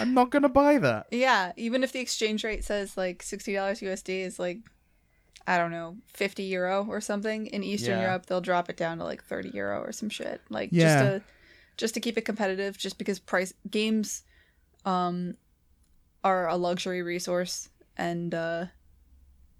[0.00, 1.06] I'm not gonna buy that.
[1.12, 4.58] Yeah, even if the exchange rate says like sixty dollars USD is like,
[5.46, 7.46] I don't know, fifty euro or something.
[7.48, 8.06] In Eastern Yeah.
[8.06, 10.40] Europe, they'll drop it down to like thirty euro or some shit.
[10.48, 10.84] Like Yeah.
[10.84, 11.22] just to
[11.76, 12.78] just to keep it competitive.
[12.78, 14.22] Just because price games,
[14.84, 15.36] um,
[16.22, 18.66] are a luxury resource, and uh,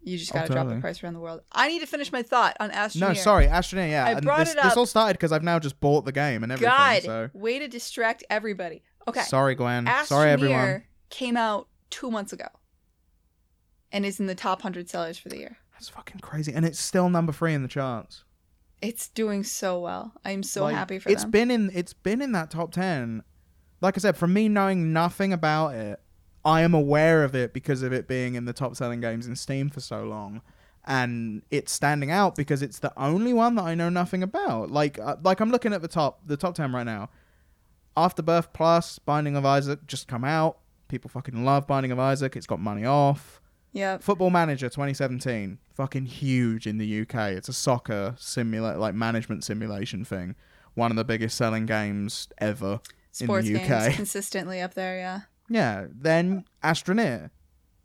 [0.02, 1.42] you just Oh, gotta drop the price around the world.
[1.52, 3.00] I need to finish my thought on Astroneer.
[3.00, 3.90] No, sorry, Astroneer.
[3.90, 6.12] Yeah, I and brought this, it this all started because I've now just bought the
[6.12, 6.70] game and everything.
[6.74, 8.82] God, So way to distract everybody.
[9.06, 9.20] Okay.
[9.22, 9.84] sorry, Gwen.
[9.84, 10.82] Astroneer sorry, everyone.
[11.10, 12.46] came out two months ago
[13.92, 15.58] and is in the top 100 sellers for the year.
[15.74, 18.24] That's fucking crazy, and it's still number three in the charts.
[18.82, 20.12] It's doing so well.
[20.24, 21.30] I'm so Like, happy for It's them.
[21.30, 21.70] been in.
[21.74, 23.22] It's been in that top ten.
[23.80, 26.00] Like I said, from me knowing nothing about it,
[26.44, 29.36] I am aware of it because of it being in the top selling games in
[29.36, 30.42] Steam for so long.
[30.86, 34.70] and it's standing out because it's the only one that I know nothing about.
[34.70, 37.08] Like uh, like I'm looking at the top the top 10 right now.
[37.96, 40.58] Afterbirth Plus, Binding of Isaac just come out.
[40.88, 42.36] People fucking love Binding of Isaac.
[42.36, 43.40] It's got money off.
[43.74, 43.98] Yeah.
[43.98, 47.32] Football Manager 2017, fucking huge in the UK.
[47.32, 50.34] It's a soccer simulate like management simulation thing.
[50.74, 52.80] One of the biggest selling games ever
[53.12, 53.92] Sports in the games UK.
[53.96, 55.20] consistently up there, yeah.
[55.50, 57.30] Yeah, then Astroneer.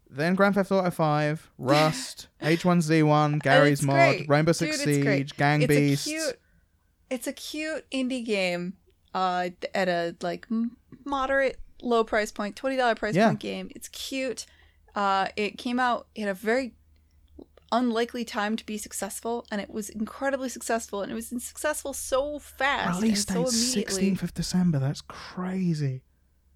[0.09, 4.29] Then Grand Theft Auto 5, Rust, H1Z1, Garry's Mod, great.
[4.29, 4.85] Rainbow Dude, Six it's.
[4.85, 6.07] Siege, Gang it's Beasts.
[6.07, 6.39] a cute
[7.11, 8.73] it's a cute indie game
[9.15, 10.47] uh at a like
[11.05, 13.27] moderate low price point $20 price Yeah.
[13.29, 14.45] point game it's cute
[15.03, 16.73] uh it came out at a very
[17.71, 22.39] unlikely time to be successful and it was incredibly successful and it was successful so
[22.39, 24.79] fast Release so date immediately 16th of December.
[24.79, 26.01] That's crazy.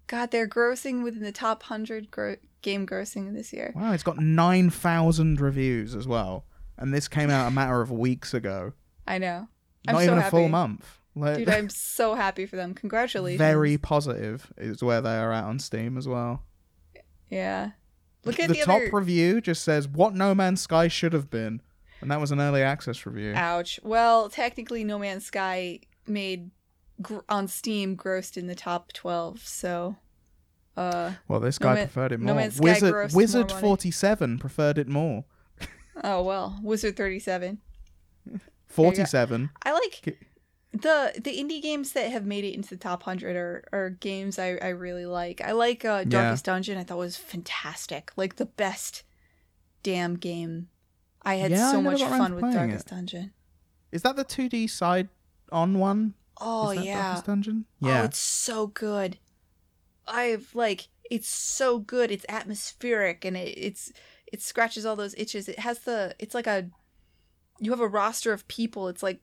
[0.08, 4.18] god they're grossing within the top 100 gro- game grossing this year Wow, it's got
[4.18, 6.44] 9,000 reviews as well.
[6.76, 8.72] And this came out a matter of weeks ago.
[9.06, 9.46] i know
[9.86, 10.30] I'm Not so even a happy.
[10.36, 10.98] full month.
[11.14, 15.44] Like, dude i'm so happy for them congratulations very positive is where they are at
[15.44, 16.42] on Steam as well.
[17.30, 17.70] yeah
[18.24, 21.30] look at the, the, top other review just says what No Man's Sky should have
[21.30, 21.60] been,
[22.00, 23.32] and that was an early access review.
[23.34, 23.80] Ouch.
[23.82, 26.50] Well, technically, No Man's Sky made
[27.02, 29.40] gr- on Steam grossed in the top twelve.
[29.46, 29.96] So,
[30.76, 32.34] uh, Well, this No guy Man- preferred it No more.
[32.42, 35.24] Man's Sky Wizard Wizard forty seven preferred it more.
[36.02, 37.58] oh well, Wizard thirty seven.
[38.66, 39.50] Forty seven.
[39.62, 40.18] I like
[40.74, 44.38] the the indie games that have made it into the top hundred are, are games
[44.38, 45.40] I, I really like.
[45.40, 46.76] I like uh, Darkest Dungeon.
[46.78, 48.10] I thought was fantastic.
[48.16, 49.04] Like the best
[49.82, 50.68] damn game.
[51.22, 52.90] I had Yeah, so never much fun with Darkest it.
[52.90, 53.32] Dungeon.
[53.92, 55.08] Is that the two D side
[55.52, 56.14] on one?
[56.40, 57.02] Oh yeah.
[57.02, 57.64] Darkest Dungeon.
[57.82, 58.04] Oh, Yeah.
[58.04, 59.18] it's so good.
[60.08, 62.10] I've like it's so good.
[62.10, 63.92] It's atmospheric and it, it's
[64.32, 65.48] it scratches all those itches.
[65.48, 66.68] It has the it's like a
[67.60, 68.88] you have a roster of people.
[68.88, 69.20] It's like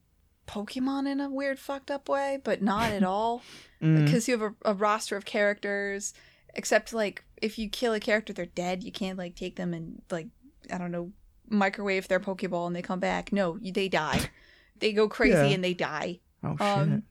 [0.52, 3.42] Pokemon in a weird fucked up way, but not at all
[3.82, 4.06] Mm.
[4.06, 6.14] because you have a, a roster of characters.
[6.54, 8.84] Except like if you kill a character, they're dead.
[8.84, 10.28] You can't like take them and like
[10.72, 11.12] I don't know
[11.50, 13.32] microwave their Pokeball and they come back.
[13.34, 14.30] No, they die.
[14.80, 15.46] they go crazy Yeah.
[15.56, 16.62] and they die oh shit.
[16.62, 17.04] um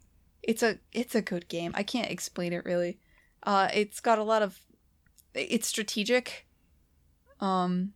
[0.43, 2.99] it's a it's a good game i can't explain it really
[3.45, 4.59] uh it's got a lot of
[5.35, 6.49] it's strategic
[7.39, 7.93] um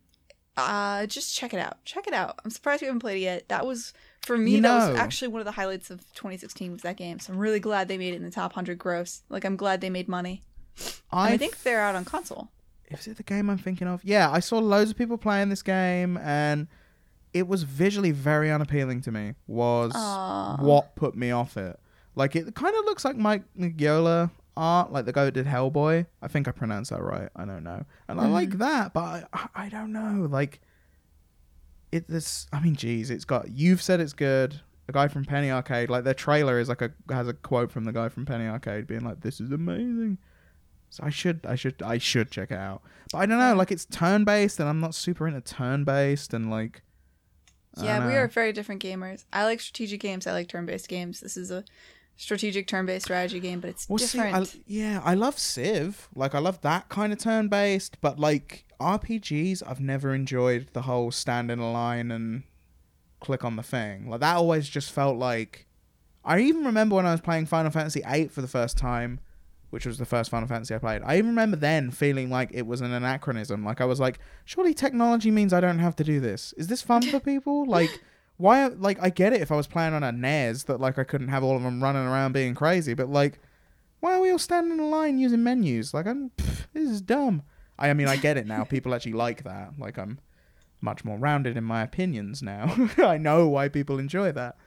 [0.55, 3.49] uh just check it out check it out i'm surprised you haven't played it yet
[3.49, 3.91] that was
[4.25, 7.19] for me You that was actually one of the highlights of 2016 was that game
[7.19, 9.81] so i'm really glad they made it in the top 100 gross like i'm glad
[9.81, 10.43] they made money
[10.77, 12.49] and i think they're out on console
[12.89, 14.03] Is it the game I'm thinking of?
[14.03, 16.67] Yeah, I saw loads of people playing this game, and
[17.33, 19.33] it was visually very unappealing to me.
[19.47, 20.57] Was Aw.
[20.59, 21.79] what put me off it?
[22.15, 26.05] Like it kind of looks like Mike Mignola art, like the guy who did Hellboy.
[26.21, 27.29] I think I pronounced that right.
[27.35, 28.59] I don't know, and I like mm-hmm.
[28.59, 30.27] that, but I, I, I don't know.
[30.29, 30.61] Like
[31.91, 32.07] it.
[32.07, 32.47] This.
[32.51, 33.49] I mean, geez, it's got.
[33.49, 34.61] You've said it's good.
[34.87, 37.85] A guy from Penny Arcade, like their trailer is like a has a quote from
[37.85, 40.19] the guy from Penny Arcade being like, "This is amazing."
[40.89, 42.81] So I should, I should, I should check it out.
[43.11, 46.33] But I don't know, like it's turn based, and I'm not super into turn based,
[46.33, 46.81] and like.
[47.77, 48.19] I yeah we know.
[48.19, 51.65] are very different gamers i like strategic games i like turn-based games this is a
[52.17, 56.07] strategic turn-based strategy game but it's Well, see, different I, yeah, I love Civ.
[56.15, 60.83] Like, I love that kind of turn based, but like RPGs, I've never enjoyed the
[60.83, 62.43] whole stand in a line and
[63.19, 64.09] click on the thing.
[64.09, 65.67] Like, that always just felt like.
[66.23, 69.19] I even remember when I was playing Final Fantasy VIII for the first time,
[69.69, 71.03] which was the first Final Fantasy I played.
[71.05, 73.63] I even remember then feeling like it was an anachronism.
[73.63, 76.53] Like, I was like, surely technology means I don't have to do this.
[76.57, 77.65] Is this fun for people?
[77.67, 78.01] Like,
[78.37, 78.67] why?
[78.67, 81.29] Like, I get it if I was playing on a NES that like I couldn't
[81.29, 83.39] have all of them running around being crazy, but like,
[83.99, 85.93] why are we all standing in line using menus?
[85.93, 87.43] Like, I'm pff, this is dumb.
[87.79, 88.63] I, I mean, I get it now.
[88.63, 89.73] People actually like that.
[89.79, 90.19] Like, I'm
[90.81, 92.89] much more rounded in my opinions now.
[92.97, 94.57] I know why people enjoy that,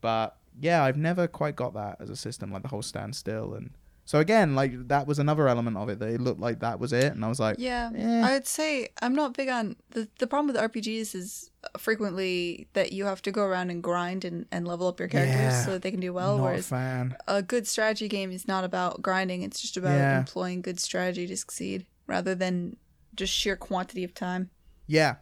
[0.00, 3.70] but yeah, I've never quite got that as a system, like the whole standstill and.
[4.08, 5.98] So again, like that was another element of it.
[5.98, 8.22] That it looked like that was it, and I was like, Yeah, eh.
[8.24, 13.04] I'd say I'm not big on the the problem with RPGs is frequently that you
[13.04, 15.62] have to go around and grind and, and level up your characters Yeah.
[15.64, 16.38] so that they can do well.
[16.38, 17.16] not a fan.
[17.26, 20.18] a good strategy game is not about grinding; it's just about Yeah.
[20.20, 22.76] employing good strategy to succeed, rather than
[23.14, 24.48] just sheer quantity of time.
[24.86, 25.16] Yeah,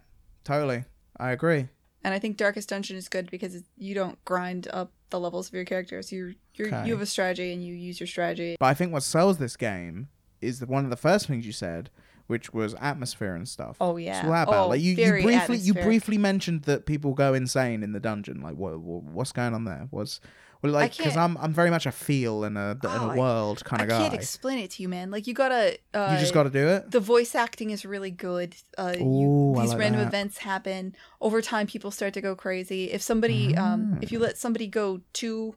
[0.45, 0.85] totally.
[1.17, 1.71] I agree.
[2.05, 5.55] And I think Darkest Dungeon is good because you don't grind up the levels of
[5.55, 6.13] your characters.
[6.13, 6.87] You you Okay.
[6.87, 8.57] you have a strategy and you use your strategy.
[8.59, 10.09] But I think what sells this game
[10.41, 11.91] is that one of the first things you said
[12.29, 13.77] which was atmosphere and stuff.
[13.81, 14.23] Oh yeah.
[14.25, 14.49] All about?
[14.49, 18.41] Oh, like you, you briefly you briefly mentioned that people go insane in the dungeon.
[18.43, 19.87] Like what, what what's going on there?
[19.91, 20.19] What's
[20.61, 23.17] well like because I'm I'm very much a feel and a in Oh, a I-
[23.17, 23.97] world kind of guy.
[23.99, 25.13] I can't explain it to you, man.
[25.13, 25.79] Like you gotta.
[25.95, 26.91] Uh, you just got to do it.
[26.91, 28.57] the voice acting is really good.
[28.77, 30.09] Uh, you, Ooh, I these like random that.
[30.09, 31.69] events happen over time.
[31.69, 32.91] People start to go crazy.
[32.91, 35.55] If somebody, um, if you let somebody go too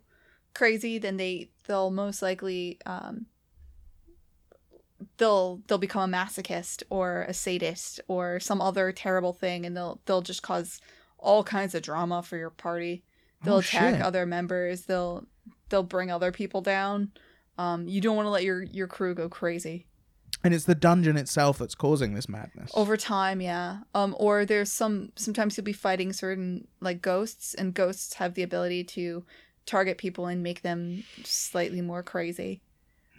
[0.53, 3.25] crazy, then they they'll most likely um,
[5.17, 9.99] they'll they'll become a masochist or a sadist or some other terrible thing, and they'll
[10.05, 10.79] they'll just cause
[11.17, 13.03] all kinds of drama for your party.
[13.43, 14.01] They'll Oh, attack shit.
[14.01, 14.83] other members.
[14.83, 15.25] They'll
[15.69, 17.11] they'll bring other people down.
[17.57, 19.85] Um, you don't want to let your your crew go crazy.
[20.41, 22.71] And it's the dungeon itself that's causing this madness.
[22.73, 27.73] over time yeah um or there's some sometimes you'll be fighting certain like ghosts and
[27.73, 29.25] ghosts have the ability to
[29.65, 32.61] target people and make them slightly more crazy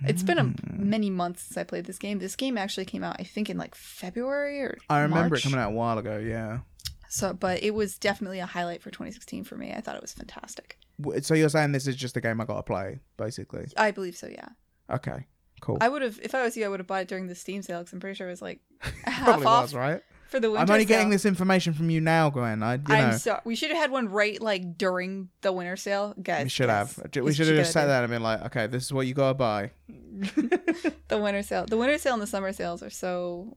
[0.07, 0.89] it's been a, Hmm.
[0.89, 3.59] many months since i played this game this game actually came out i think in
[3.59, 5.41] like february or I remember March.
[5.41, 6.17] it coming out a while ago.
[6.19, 6.61] Yeah.
[7.09, 10.13] so but it was definitely a highlight for 2016 for me i thought it was
[10.15, 10.79] fantastic
[11.23, 13.67] So you're saying this is just a game I got to play, basically?
[13.77, 14.49] i believe so yeah
[14.91, 15.27] Okay.
[15.61, 15.77] Cool.
[15.83, 17.61] i would have if i was you i would have bought it during the steam
[17.61, 18.61] sale because i'm pretty sure it was like
[19.05, 20.01] half Probably off was right.
[20.31, 22.63] For the winter I'm only getting this information from you now, Gwen.
[22.63, 22.95] I you know.
[22.95, 23.41] I'm sorry.
[23.45, 26.45] We should have had one right like during the winter sale, guys.
[26.45, 27.23] We should guys, have.
[27.25, 29.35] We should have just sat there and been like, okay, this is what you gotta
[29.35, 29.71] buy.
[31.09, 33.57] The winter sale, the winter sale and the summer sales are so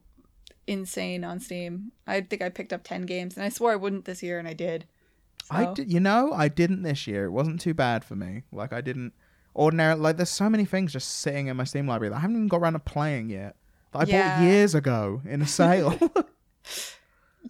[0.66, 1.92] insane on Steam.
[2.06, 4.48] I think I picked up ten games, and I swore I wouldn't this year, and
[4.48, 4.86] I did.
[5.50, 7.26] I did, you know, I didn't this year.
[7.26, 8.42] It wasn't too bad for me.
[8.50, 9.12] Like I didn't
[9.52, 9.94] ordinary.
[9.94, 12.48] Like there's so many things just sitting in my Steam library that I haven't even
[12.48, 13.54] got around to playing yet.
[13.92, 14.36] That I Yeah.
[14.38, 15.96] bought years ago in a sale,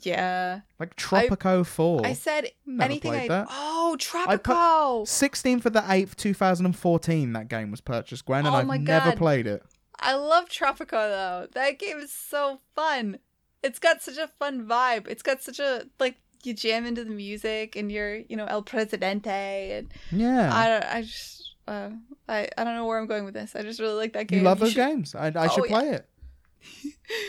[0.03, 2.05] Yeah, like Tropico Four.
[2.05, 3.13] I said Never anything.
[3.13, 3.47] played I that.
[3.51, 3.97] oh
[4.27, 5.03] I put- Tropico.
[5.07, 9.19] 16th for the 8th, 2014, that game was purchased, Gwen, and Oh I've never God.
[9.19, 9.63] played it.
[10.01, 11.47] I love Tropico though.
[11.53, 13.19] That game is so fun.
[13.63, 15.07] It's got such a fun vibe.
[15.09, 18.63] It's got such a like you jam into the music and you're you know El
[18.63, 20.51] Presidente and Yeah.
[20.53, 20.85] I don't.
[20.85, 21.41] I just.
[21.67, 21.91] Uh,
[22.29, 23.55] I I don't know where I'm going with this.
[23.55, 24.41] I just really like that game.
[24.41, 25.15] you love those should- games.
[25.15, 25.81] I, I Oh, should yeah.
[25.81, 26.07] play it.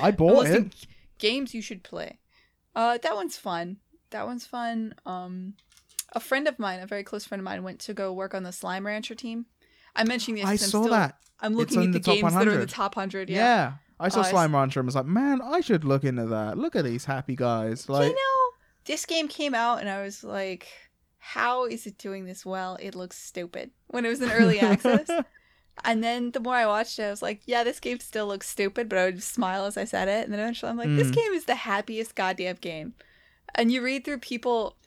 [0.01, 0.73] I bought it.
[1.25, 2.19] Games you should play.
[2.75, 3.77] Uh, that one's fun.
[4.11, 4.93] That one's fun.
[5.05, 5.53] Um,
[6.13, 8.43] a friend of mine, a very close friend of mine, went to go work on
[8.43, 9.45] the Slime Rancher team.
[9.95, 10.45] I'm mentioning this.
[10.47, 11.17] I I'm saw still, that.
[11.39, 13.29] I'm looking in at the, the games that are in the top hundred.
[13.29, 13.37] Yeah.
[13.37, 13.73] Yeah.
[13.99, 16.57] I saw s- Slime Rancher and was like, man, I should look into that.
[16.57, 17.87] Look at these happy guys.
[17.89, 18.51] Like, you know,
[18.85, 20.67] this game came out and I was like,
[21.17, 22.77] how is it doing this well?
[22.81, 25.09] It looks stupid when it was in early access.
[25.83, 28.49] And then the more I watched it, I was like, yeah, this game still looks
[28.49, 30.23] stupid, but I would smile as I said it.
[30.23, 31.15] And then eventually I'm like, this Mm.
[31.15, 32.93] game is the happiest goddamn game.
[33.53, 34.77] And you read through people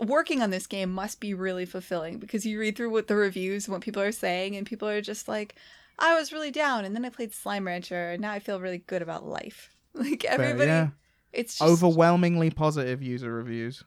[0.00, 3.66] working on this game must be really fulfilling because you read through what the reviews
[3.66, 5.54] and what people are saying, and people are just like,
[5.98, 8.78] I was really down, and then I played Slime Rancher, and now I feel really
[8.86, 9.70] good about life.
[9.94, 10.88] Like everybody, yeah.
[11.32, 13.82] it's just Overwhelmingly positive user reviews.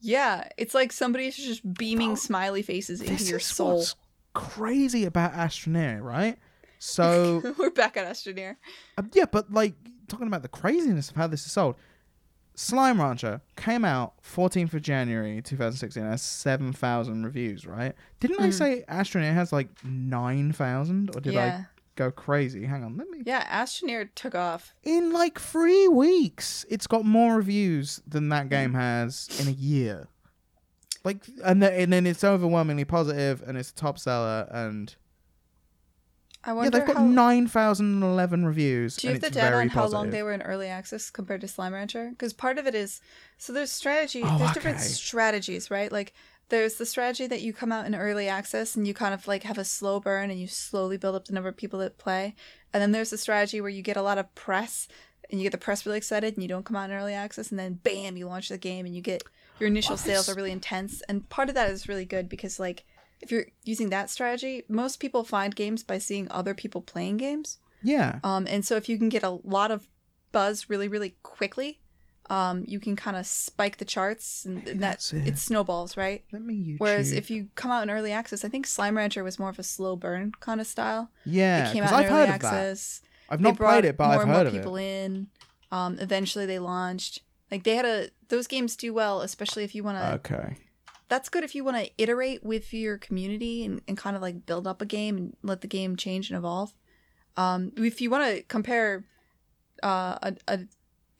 [0.00, 3.86] yeah, it's like somebody's just beaming Bro, smiley faces into your soul.
[4.34, 6.38] Crazy about Astroneer, right?
[6.78, 8.56] So, We're back at Astroneer.
[8.98, 9.74] uh, yeah, but like,
[10.08, 11.76] talking about the craziness of how this is sold.
[12.56, 16.02] Slime Rancher came out 14th of January 2016.
[16.02, 17.94] Has 7,000 reviews, right?
[18.18, 18.52] Didn't I Mhm.
[18.54, 21.10] say Astroneer has like 9,000?
[21.14, 21.66] Or did I
[21.96, 22.66] go crazy?
[22.66, 23.22] Hang on, let me.
[23.24, 24.74] yeah, Astroneer took off.
[24.82, 28.50] In like three weeks, it's got more reviews than that Mm.
[28.50, 30.08] game has in a year.
[31.02, 34.94] Like, and then, and then it's overwhelmingly positive, and it's a top seller, and
[36.44, 37.06] I yeah, wonder they've got how.
[37.06, 38.96] nine thousand and eleven reviews.
[38.96, 41.48] Do you have the data on how long they were in early access compared to
[41.48, 42.10] Slime Rancher?
[42.10, 43.00] Because part of it is
[43.38, 44.22] so there's strategy.
[44.24, 45.92] Oh, there's different strategies, right?
[45.92, 46.12] Like
[46.48, 49.42] there's the strategy that you come out in early access and you kind of like
[49.44, 52.34] have a slow burn and you slowly build up the number of people that play,
[52.72, 54.88] and then there's the strategy where you get a lot of press
[55.30, 57.50] and you get the press really excited and you don't come out in early access
[57.50, 59.22] and then bam you launch the game and you get
[59.60, 62.58] your initial Well, sales are really intense and part of that is really good because
[62.58, 62.84] like
[63.20, 67.58] if you're using that strategy most people find games by seeing other people playing games
[67.82, 69.86] Yeah, um, and so if you can get a lot of
[70.32, 71.80] buzz really, really quickly,
[72.28, 75.26] um, you can kind of spike the charts and, and that it.
[75.26, 76.22] it snowballs, right?
[76.32, 76.78] let me YouTube.
[76.78, 79.58] Whereas if you come out in early access, I think Slime Rancher was more of
[79.58, 81.10] a slow burn kind of style.
[81.24, 82.44] yeah, it came out I've in early heard that.
[82.44, 83.00] access.
[83.28, 84.84] I've not played it, but more I've heard and more heard of people it.
[84.84, 85.26] in.
[85.72, 87.22] Um, eventually, they launched.
[87.50, 90.12] Like they had a those games do well, especially if you want to.
[90.14, 90.56] Okay,
[91.08, 94.46] that's good if you want to iterate with your community and, and kind of like
[94.46, 96.72] build up a game and let the game change and evolve.
[97.36, 99.04] Um, if you want to compare
[99.82, 100.60] uh, a, a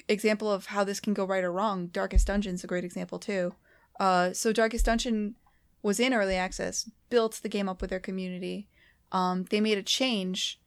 [0.09, 3.55] example of how this can go right or wrong, Darkest Dungeon's a great example too.
[3.99, 5.35] Uh, so Darkest Dungeon
[5.83, 8.69] was in early access, built the game up with their community.
[9.13, 10.61] Um, they made a change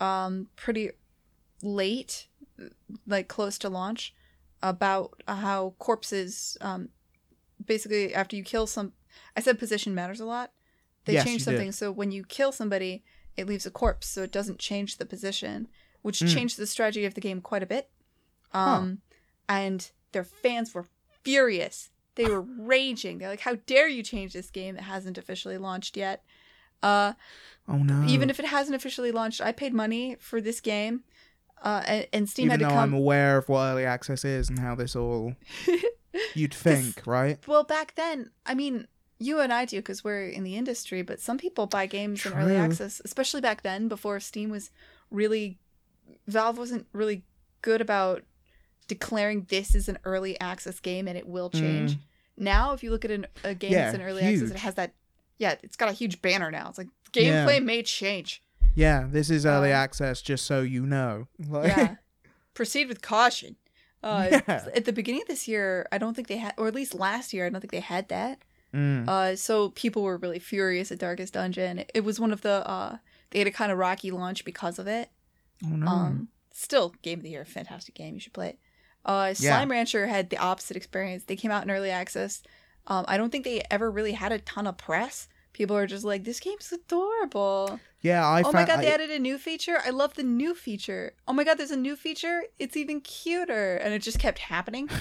[0.00, 0.90] um, pretty
[1.62, 2.28] late,
[3.06, 4.14] like close to launch,
[4.62, 6.90] about how corpses, um,
[7.64, 8.92] basically after you kill some,
[9.36, 10.52] I said position matters a lot.
[11.04, 11.58] They Yes, changed you did.
[11.58, 13.02] something so when you kill somebody,
[13.36, 15.68] it leaves a corpse, so it doesn't change the position,
[16.02, 16.34] which Mm.
[16.34, 17.90] changed the strategy of the game quite a bit.
[18.52, 19.00] Um,
[19.48, 20.86] and their fans were
[21.22, 21.90] furious.
[22.16, 23.18] They were raging.
[23.18, 26.24] They're like, "How dare you change this game that hasn't officially launched yet?"
[26.82, 27.14] Uh,
[27.68, 28.02] Oh no.
[28.04, 31.04] even if it hasn't officially launched, I paid money for this game,
[31.62, 34.48] uh, and, and Steam even had though to I'm aware of what early access is
[34.48, 35.34] and how this all
[36.34, 37.38] you'd think, right?
[37.46, 38.86] Well, back then, I mean,
[39.18, 42.32] you and I do because we're in the industry, but some people buy games in
[42.32, 44.70] early access, especially back then before Steam was
[45.10, 45.58] really.
[46.26, 47.22] Valve wasn't really
[47.62, 48.22] good about
[48.88, 51.94] declaring this is an early access game and it will change.
[51.94, 51.98] Mm.
[52.36, 54.74] Now, if you look at an, a game Yeah, that's in early access, it has
[54.74, 54.92] that.
[55.38, 56.68] Yeah, it's got a huge banner now.
[56.68, 57.60] It's like gameplay Yeah.
[57.60, 58.42] may change.
[58.74, 61.26] Yeah, this is early Uh, access, just so you know.
[61.48, 61.94] Like, yeah.
[62.54, 63.56] Proceed with caution.
[64.02, 64.64] Uh, Yeah.
[64.74, 67.32] At the beginning of this year, I don't think they had, or at least last
[67.32, 68.38] year, I don't think they had that.
[68.74, 69.08] Mm.
[69.08, 71.84] Uh, so people were really furious at Darkest Dungeon.
[71.94, 72.98] It was one of the, uh,
[73.30, 75.10] they had a kind of rocky launch because of it.
[75.64, 75.86] oh no.
[75.86, 78.14] Um, still, game of the year, fantastic game.
[78.14, 78.58] You should play it.
[79.04, 79.56] Uh, Yeah.
[79.56, 81.24] Slime Rancher had the opposite experience.
[81.24, 82.42] They came out in early access.
[82.86, 85.28] Um, I don't think they ever really had a ton of press.
[85.52, 87.80] People are just like, this game's adorable.
[88.02, 89.78] yeah, I oh found my god, they I- added a new feature.
[89.84, 91.12] I love the new feature.
[91.28, 92.42] Oh my god, there's a new feature.
[92.58, 94.88] It's even cuter, and it just kept happening.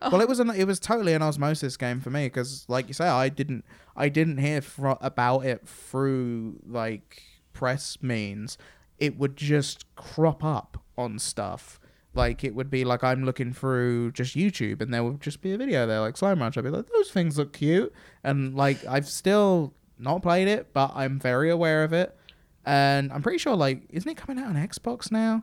[0.00, 2.86] Oh, Well, it was an it was totally an osmosis game for me because, like
[2.86, 3.64] you say, I didn't
[3.96, 7.20] I didn't hear fro- about it through like
[7.52, 8.56] press means.
[8.98, 11.80] It would just crop up on stuff.
[12.14, 15.52] Like it would be like I'm looking through just YouTube, and there would just be
[15.52, 16.56] a video there like Slime Ranch.
[16.56, 17.92] I'd be like, those things look cute,
[18.22, 22.16] and like I've still not played it, but I'm very aware of it,
[22.64, 25.42] and I'm pretty sure like isn't it coming out on Xbox now?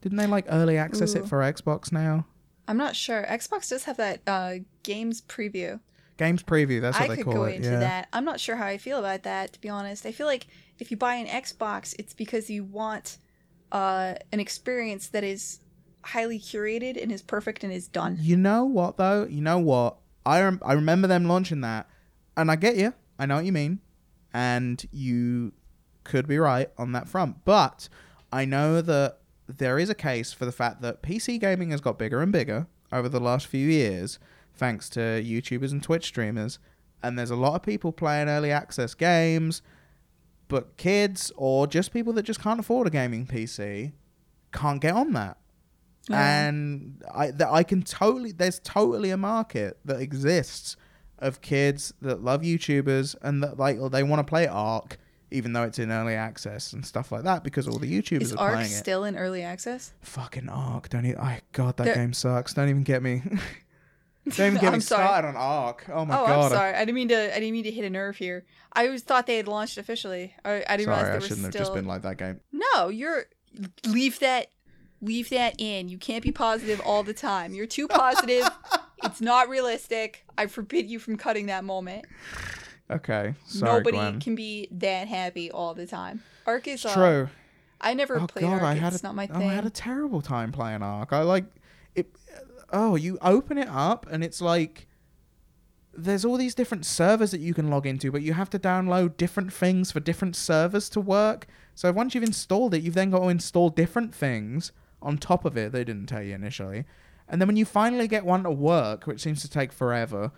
[0.00, 1.20] Didn't they like early access Ooh.
[1.20, 2.26] it for Xbox now?
[2.68, 3.24] I'm not sure.
[3.28, 5.80] Xbox does have that uh, games preview.
[6.16, 6.80] Games preview.
[6.80, 7.78] That's what I they could go into yeah.
[7.80, 8.08] that.
[8.12, 10.06] I'm not sure how I feel about that, to be honest.
[10.06, 10.46] I feel like
[10.78, 13.18] if you buy an Xbox, it's because you want
[13.70, 15.60] uh, an experience that is
[16.04, 18.18] highly curated and is perfect and is done.
[18.20, 19.24] You know what though?
[19.24, 19.96] You know what?
[20.24, 21.88] I rem- I remember them launching that,
[22.36, 22.94] and I get you.
[23.18, 23.80] I know what you mean,
[24.32, 25.52] and you
[26.04, 27.44] could be right on that front.
[27.44, 27.88] But
[28.32, 31.98] I know that there is a case for the fact that PC gaming has got
[31.98, 34.18] bigger and bigger over the last few years,
[34.54, 36.58] thanks to YouTubers and Twitch streamers,
[37.02, 39.62] and there's a lot of people playing early access games.
[40.48, 43.92] But kids or just people that just can't afford a gaming PC
[44.52, 45.38] can't get on that
[46.10, 46.46] Yeah.
[46.46, 50.76] and I that I can totally there's totally a market that exists
[51.22, 54.98] of kids that love YouTubers and that like they want to play Ark
[55.32, 58.32] even though it's in early access and stuff like that because all the YouTubers Is
[58.34, 58.74] are Ark playing it.
[58.74, 59.92] still in early access?
[60.02, 61.18] Fucking Ark, don't even.
[61.18, 62.54] I God, that There- game sucks.
[62.54, 63.22] Don't even get me.
[64.28, 65.04] don't even get I'm me sorry.
[65.06, 65.86] started on Ark.
[65.90, 66.44] Oh my oh, God.
[66.44, 66.74] I'm sorry.
[66.74, 67.34] I didn't mean to.
[67.34, 68.44] I didn't mean to hit a nerve here.
[68.72, 70.34] I always thought they had launched officially.
[70.44, 71.60] I, I didn't Sorry, I realize they shouldn't were have still.
[71.62, 72.40] just been like that game.
[72.52, 73.24] No, you're
[73.86, 74.48] leave that
[75.02, 75.88] leave that in.
[75.88, 77.52] You can't be positive all the time.
[77.52, 78.48] You're too positive.
[79.04, 80.24] it's not realistic.
[80.38, 82.06] I forbid you from cutting that moment.
[82.90, 84.20] Okay, sorry, Nobody Gwen.
[84.20, 86.22] can be that happy all the time.
[86.46, 87.28] Ark is uh, True.
[87.80, 88.62] I never oh played god, Ark.
[88.62, 89.50] I had it's a, not my oh, thing.
[89.50, 91.12] I had a terrible time playing Ark.
[91.12, 91.44] I like
[91.94, 92.14] it.
[92.72, 94.86] Oh, you open it up and it's like
[95.94, 99.16] there's all these different servers that you can log into, but you have to download
[99.16, 101.46] different things for different servers to work.
[101.74, 104.72] So once you've installed it, you've then got to install different things
[105.02, 105.72] on top of it.
[105.72, 106.84] They didn't tell you initially,
[107.28, 110.32] and then when you finally get one to work, which seems to take forever,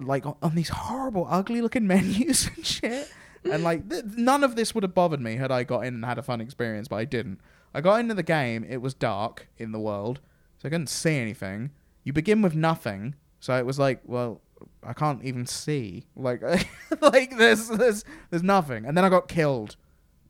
[0.00, 3.10] like on, on these horrible, ugly-looking menus and shit.
[3.44, 6.04] And like th- none of this would have bothered me had I got in and
[6.04, 7.40] had a fun experience, but I didn't.
[7.72, 8.64] I got into the game.
[8.68, 10.20] It was dark in the world,
[10.58, 11.70] so I couldn't see anything.
[12.02, 14.40] You begin with nothing, so it was like, well,
[14.82, 16.06] I can't even see.
[16.16, 16.42] Like,
[17.00, 18.84] like there's there's there's nothing.
[18.84, 19.76] And then I got killed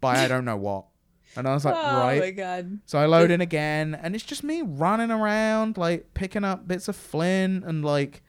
[0.01, 0.87] by I don't know what.
[1.37, 2.21] And I was like, oh right.
[2.21, 2.81] my god.
[2.87, 6.89] So I load in again, and it's just me running around, like picking up bits
[6.89, 8.23] of flint, and like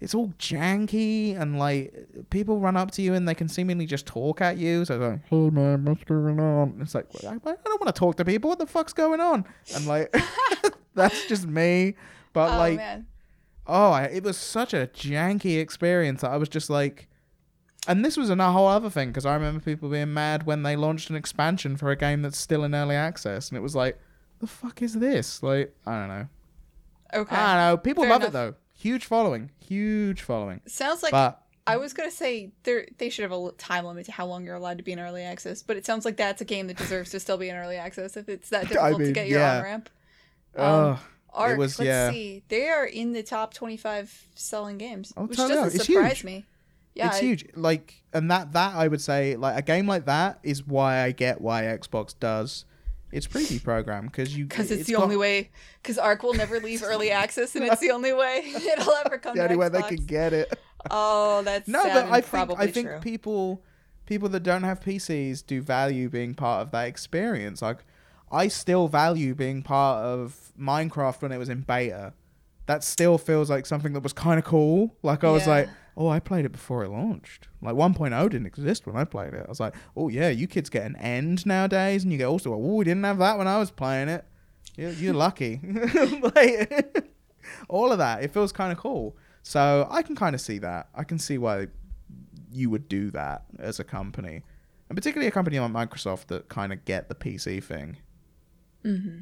[0.00, 1.94] it's all janky, and like
[2.30, 4.84] people run up to you and they can seemingly just talk at you.
[4.84, 6.78] So like, hey man, what's going on?
[6.80, 8.50] It's like, I, I don't want to talk to people.
[8.50, 9.44] What the fuck's going on?
[9.74, 10.14] And like,
[10.94, 11.94] that's just me.
[12.32, 13.06] But oh like, man.
[13.66, 17.08] oh, I, it was such a janky experience that I was just like,
[17.86, 20.76] and this was a whole other thing because I remember people being mad when they
[20.76, 23.98] launched an expansion for a game that's still in early access, and it was like,
[24.40, 25.42] the fuck is this?
[25.42, 26.28] Like, I don't know.
[27.14, 27.36] Okay.
[27.36, 27.76] I don't know.
[27.76, 28.30] People Fair love enough.
[28.30, 28.54] it though.
[28.72, 30.60] Huge following, huge following.
[30.66, 34.12] Sounds like but I was gonna say they they should have a time limit to
[34.12, 36.44] how long you're allowed to be in early access, but it sounds like that's a
[36.44, 39.12] game that deserves to still be in early access if it's that difficult to mean,
[39.12, 39.56] get your yeah.
[39.58, 39.90] on ramp.
[40.56, 40.98] Um, Ugh.
[41.32, 42.10] Ark, was- let's yeah.
[42.10, 46.44] see, they are in the top 25 selling games, Oh, which doesn't surprise me.
[46.94, 47.46] Yeah, it's I- huge.
[47.54, 51.12] Like, and that that I would say, like a game like that is why I
[51.12, 52.64] get why Xbox does
[53.12, 55.50] its preview program because you because it's, the got- only way.
[55.82, 59.34] Because Ark will never leave early access, and it's the only way it'll ever come.
[59.36, 60.56] the to only way they can get it.
[60.90, 63.00] Oh, that's No, but I think probably I think true.
[63.00, 63.62] people
[64.06, 67.62] people that don't have PCs do value being part of that experience.
[67.62, 67.78] Like
[68.30, 72.12] I still value being part of Minecraft when it was in beta.
[72.66, 74.94] That still feels like something that was kind of cool.
[75.02, 77.48] Like I was like, oh, I played it before it launched.
[77.62, 79.44] Like 1.0 didn't exist when I played it.
[79.46, 82.52] I was like, oh yeah, you kids get an end nowadays, and you get also,
[82.52, 84.24] oh, we didn't have that when I was playing it.
[84.76, 85.60] You're, you're lucky.
[86.34, 87.12] like,
[87.68, 89.16] all of that, it feels kind of cool.
[89.42, 90.88] So I can kind of see that.
[90.94, 91.68] I can see why
[92.50, 94.42] you would do that as a company,
[94.88, 97.98] and particularly a company like Microsoft that kind of get the PC thing.
[98.82, 99.20] hmm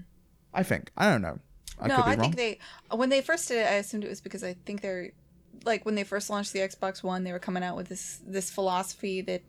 [0.55, 0.91] I think.
[0.97, 1.39] I don't know.
[1.81, 2.19] I no, I wrong.
[2.19, 2.59] think they
[2.95, 5.13] when they first did it, I assumed it was because I think they're
[5.65, 8.51] like when they first launched the Xbox One, they were coming out with this this
[8.51, 9.43] philosophy that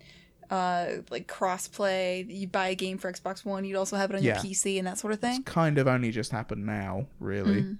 [0.49, 2.26] uh like crossplay.
[2.30, 4.36] You buy a game for Xbox One, you'd also have it on Yeah.
[4.36, 5.43] your PC and that sort of it's thing.
[5.43, 7.78] kind of only just happened now, really, Mhm.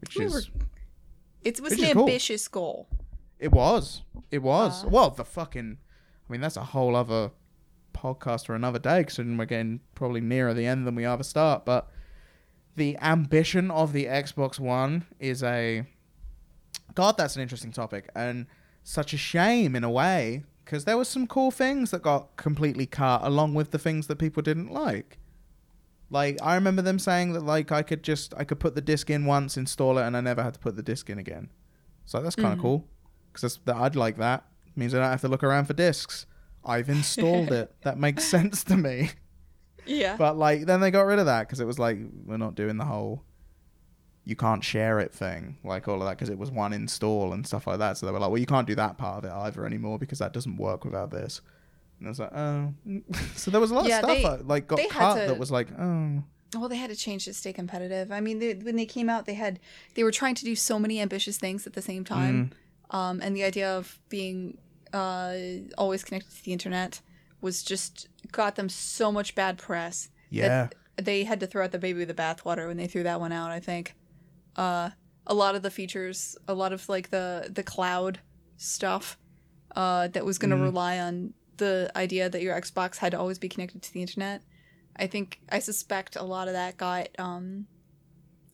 [0.00, 0.60] which We is were-
[1.44, 2.02] It was an is cool.
[2.02, 2.88] ambitious goal.
[3.38, 4.88] it was it was Uh.
[4.88, 5.78] well the fucking.
[6.28, 7.30] I mean that's a whole other
[7.94, 11.24] podcast for another day, considering we're getting probably nearer the end than we are the
[11.24, 11.88] start, but.
[12.76, 15.84] The ambition of the Xbox One is a
[16.94, 18.46] God, that's an interesting topic and
[18.82, 22.86] such a shame in a way because there were some cool things that got completely
[22.86, 25.18] cut along with the things that people didn't like.
[26.10, 29.10] Like I remember them saying that like I could just I could put the disc
[29.10, 31.50] in once, install it, and I never had to put the disc in again.
[32.06, 32.62] So that's kind of Mhm.
[32.62, 32.84] cool
[33.32, 34.44] because that I'd like that.
[34.74, 36.24] means I don't have to look around for discs.
[36.64, 37.74] I've installed it.
[37.82, 39.10] That makes sense to me.
[39.86, 40.16] Yeah.
[40.16, 42.76] But like then they got rid of that because it was like we're not doing
[42.78, 43.22] the whole
[44.28, 47.46] you can't share it thing like all of that because it was one install and
[47.46, 47.96] stuff like that.
[47.96, 50.18] So they were like, well, you can't do that part of it either anymore because
[50.18, 51.40] that doesn't work without this.
[51.98, 52.74] And I was like, oh.
[53.36, 55.38] so there was a lot Yeah, of stuff they- that like got cut to- that
[55.38, 56.22] was like, oh,
[56.54, 58.12] well, they had to change to stay competitive.
[58.12, 59.60] I mean, they, when they came out, they had
[59.94, 62.52] they were trying to do so many ambitious things at the same time.
[62.90, 62.96] Mm.
[62.96, 64.58] Um, and the idea of being
[64.92, 65.34] uh,
[65.76, 67.00] always connected to the internet
[67.40, 70.08] was just got them so much bad press.
[70.30, 70.74] yeah, that
[71.04, 73.32] they had to throw out the baby with the bathwater when they threw that one
[73.32, 73.50] out.
[73.50, 73.94] I think
[74.58, 74.90] uh,
[75.26, 78.20] a lot of the features, a lot of like the the cloud
[78.56, 79.16] stuff
[79.76, 80.62] uh, that was going to Mhm.
[80.62, 84.42] rely on the idea that your Xbox had to always be connected to the internet.
[84.96, 87.66] I think I suspect a lot of that got um,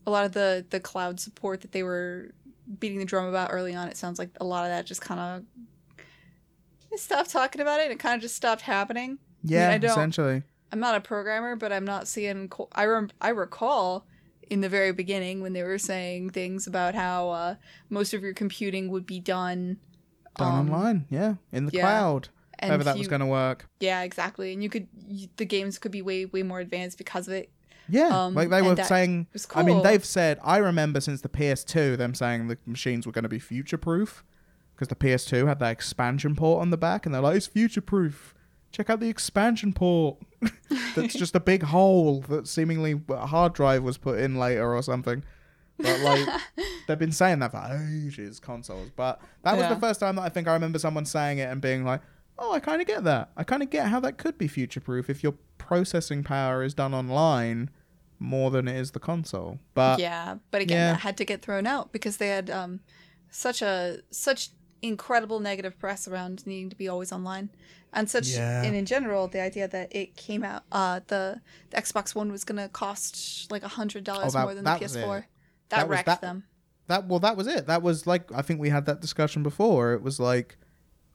[0.06, 2.32] a lot of the the cloud support that they were
[2.78, 3.88] beating the drum about early on.
[3.88, 5.44] It sounds like a lot of that just kind of
[6.98, 7.84] stopped talking about it.
[7.84, 9.18] and It kind of just stopped happening.
[9.42, 10.42] yeah, I don't- essentially.
[10.72, 12.48] I'm not a programmer, but I'm not seeing.
[12.48, 14.06] co- I rem- I recall
[14.50, 17.54] in the very beginning when they were saying things about how uh,
[17.90, 19.78] most of your computing would be done
[20.36, 22.28] Done um, online, yeah, in the yeah, cloud.
[22.58, 23.68] and However that was going to work.
[23.78, 24.52] Yeah, exactly.
[24.52, 27.50] And you could you, the games could be way way more advanced because of it.
[27.88, 29.28] Yeah, Um, like they were saying.
[29.32, 30.38] was I mean, they've said.
[30.42, 34.24] I remember since the PS2, them saying the machines were going to be future proof
[34.74, 37.80] because the PS2 had that expansion port on the back, and they're like, "It's future
[37.82, 38.33] proof.
[38.74, 40.18] Check out the expansion port.
[40.96, 44.82] That's just a big hole that seemingly a hard drive was put in later or
[44.82, 45.22] something."
[45.78, 46.28] But like,
[46.88, 48.90] they've been saying that for ages, consoles.
[48.96, 51.60] But that was the first time that I think I remember someone saying it and
[51.60, 52.00] being like,
[52.36, 53.30] "Oh, I kind of get that.
[53.36, 56.74] I kind of get how that could be future proof if your processing power is
[56.74, 57.70] done online."
[58.20, 59.58] more than it is the console.
[59.74, 60.92] But yeah, but again, yeah.
[60.92, 62.80] that had to get thrown out because they had um,
[63.28, 64.50] such a such
[64.88, 67.50] incredible negative press around needing to be always online,
[67.92, 68.28] and such.
[68.28, 68.62] Yeah.
[68.62, 72.44] And in general, the idea that it came out, uh, the, the Xbox One was
[72.44, 75.24] going to cost like a hundred dollars Oh, more than the PS4.
[75.70, 76.44] That, That wrecked that- them.
[76.88, 77.66] that well that was it.
[77.66, 79.94] That was like I think we had that discussion before.
[79.94, 80.56] It was like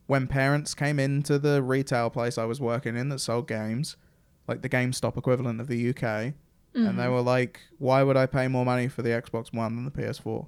[0.08, 3.96] when parents came into the retail place I was working in that sold games,
[4.48, 6.34] like the GameStop equivalent of the UK, and
[6.76, 6.98] Mm-hmm.
[6.98, 9.92] they were like, "Why would I pay more money for the Xbox One than the
[9.92, 10.48] PS4?"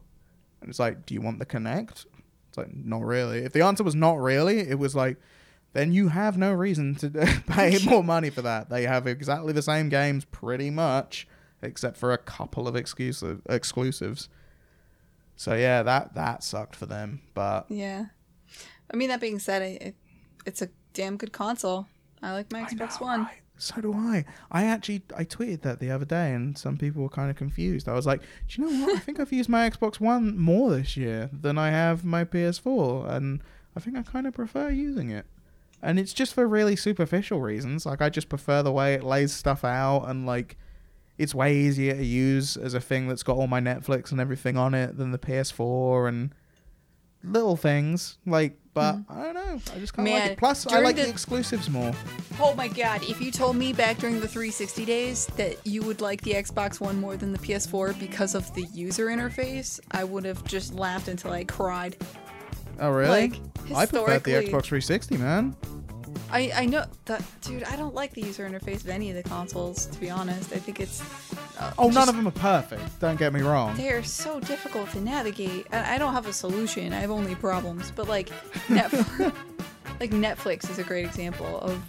[0.61, 2.05] And it's like, "Do you want the Kinect?"
[2.51, 5.15] It's like, "Not really." If the answer was not really, it was like,
[5.73, 7.09] then you have no reason to
[7.47, 8.69] pay more money for that.
[8.69, 11.27] They have exactly the same games, pretty much,
[11.61, 14.27] except for a couple of exclusive exclusives.
[15.37, 17.21] So yeah, that that sucked for them.
[17.33, 18.07] But Yeah.
[18.93, 19.95] I mean, that being said, it,
[20.45, 21.87] it's a damn good console.
[22.21, 23.21] I like my Xbox know, One.
[23.23, 23.40] right?
[23.61, 24.25] So do I.
[24.51, 27.87] I actually I tweeted that the other day, and some people were kind of confused.
[27.87, 28.95] I was like, do you know what?
[28.95, 33.09] I think I've used my Xbox One more this year than I have my PS4,
[33.09, 33.43] and
[33.75, 35.27] I think I kind of prefer using it.
[35.81, 37.85] And it's just for really superficial reasons.
[37.85, 40.57] Like I just prefer the way it lays stuff out and like
[41.17, 44.57] it's way easier to use as a thing that's got all my Netflix and everything
[44.57, 46.33] on it than the PS4 and
[47.23, 49.11] little things like but mm-hmm.
[49.19, 49.61] I don't know.
[49.75, 50.37] I just kind of like it.
[50.37, 51.91] Plus, I like the- the exclusives more.
[52.39, 56.01] Oh my god, if you told me back during the 360 days that you would
[56.01, 60.25] like the Xbox One more than the PS4 because of the user interface, I would
[60.25, 61.97] have just laughed until I cried.
[62.79, 63.29] Oh, really?
[63.29, 63.33] Like,
[63.75, 65.55] I preferred the Xbox 360, man.
[66.31, 69.23] I, I know that, dude, I don't like the user interface of any of the
[69.23, 70.51] consoles, to be honest.
[70.53, 71.01] I think it's.
[71.59, 72.99] Uh, Oh, none of them are perfect.
[72.99, 73.75] Don't get me wrong.
[73.75, 75.67] They're so difficult to navigate.
[75.71, 76.93] I, I don't have a solution.
[76.93, 77.91] I have only problems.
[77.95, 78.29] But like,
[78.67, 79.33] Netflix,
[79.99, 81.79] like Netflix is a great example of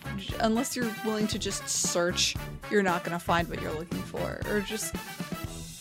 [0.41, 2.37] unless you're willing to just search,
[2.71, 4.95] you're not gonna find what you're looking for, or just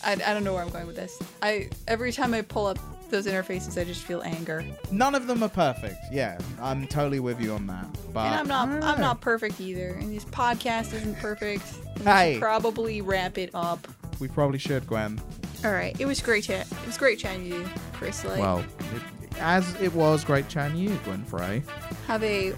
[0.03, 1.19] I, I don't know where I'm going with this.
[1.41, 2.79] I every time I pull up
[3.11, 5.97] those interfaces, I just feel anger, None of them are perfect.
[6.11, 7.85] Yeah, I'm totally with you on that.
[8.13, 9.89] But and I'm not I'm not perfect either.
[9.99, 11.63] And this podcast isn't perfect.
[11.99, 12.33] We Hey.
[12.33, 13.87] should probably wrap it up.
[14.19, 15.19] We probably should, Gwen.
[15.63, 16.65] All right, it was great chat.
[16.71, 18.23] It was great chatting to you, Chris.
[18.25, 21.61] Like, Well, it, as it was great chatting you, Gwen Frey.
[22.07, 22.53] have a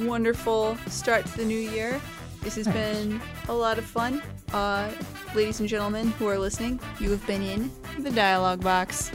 [0.00, 2.00] wonderful start to the new year.
[2.42, 2.98] This has Thanks.
[2.98, 4.22] been a lot of fun.
[4.52, 4.90] Uh,
[5.34, 9.10] ladies and gentlemen who are listening, you have been in the dialogue box.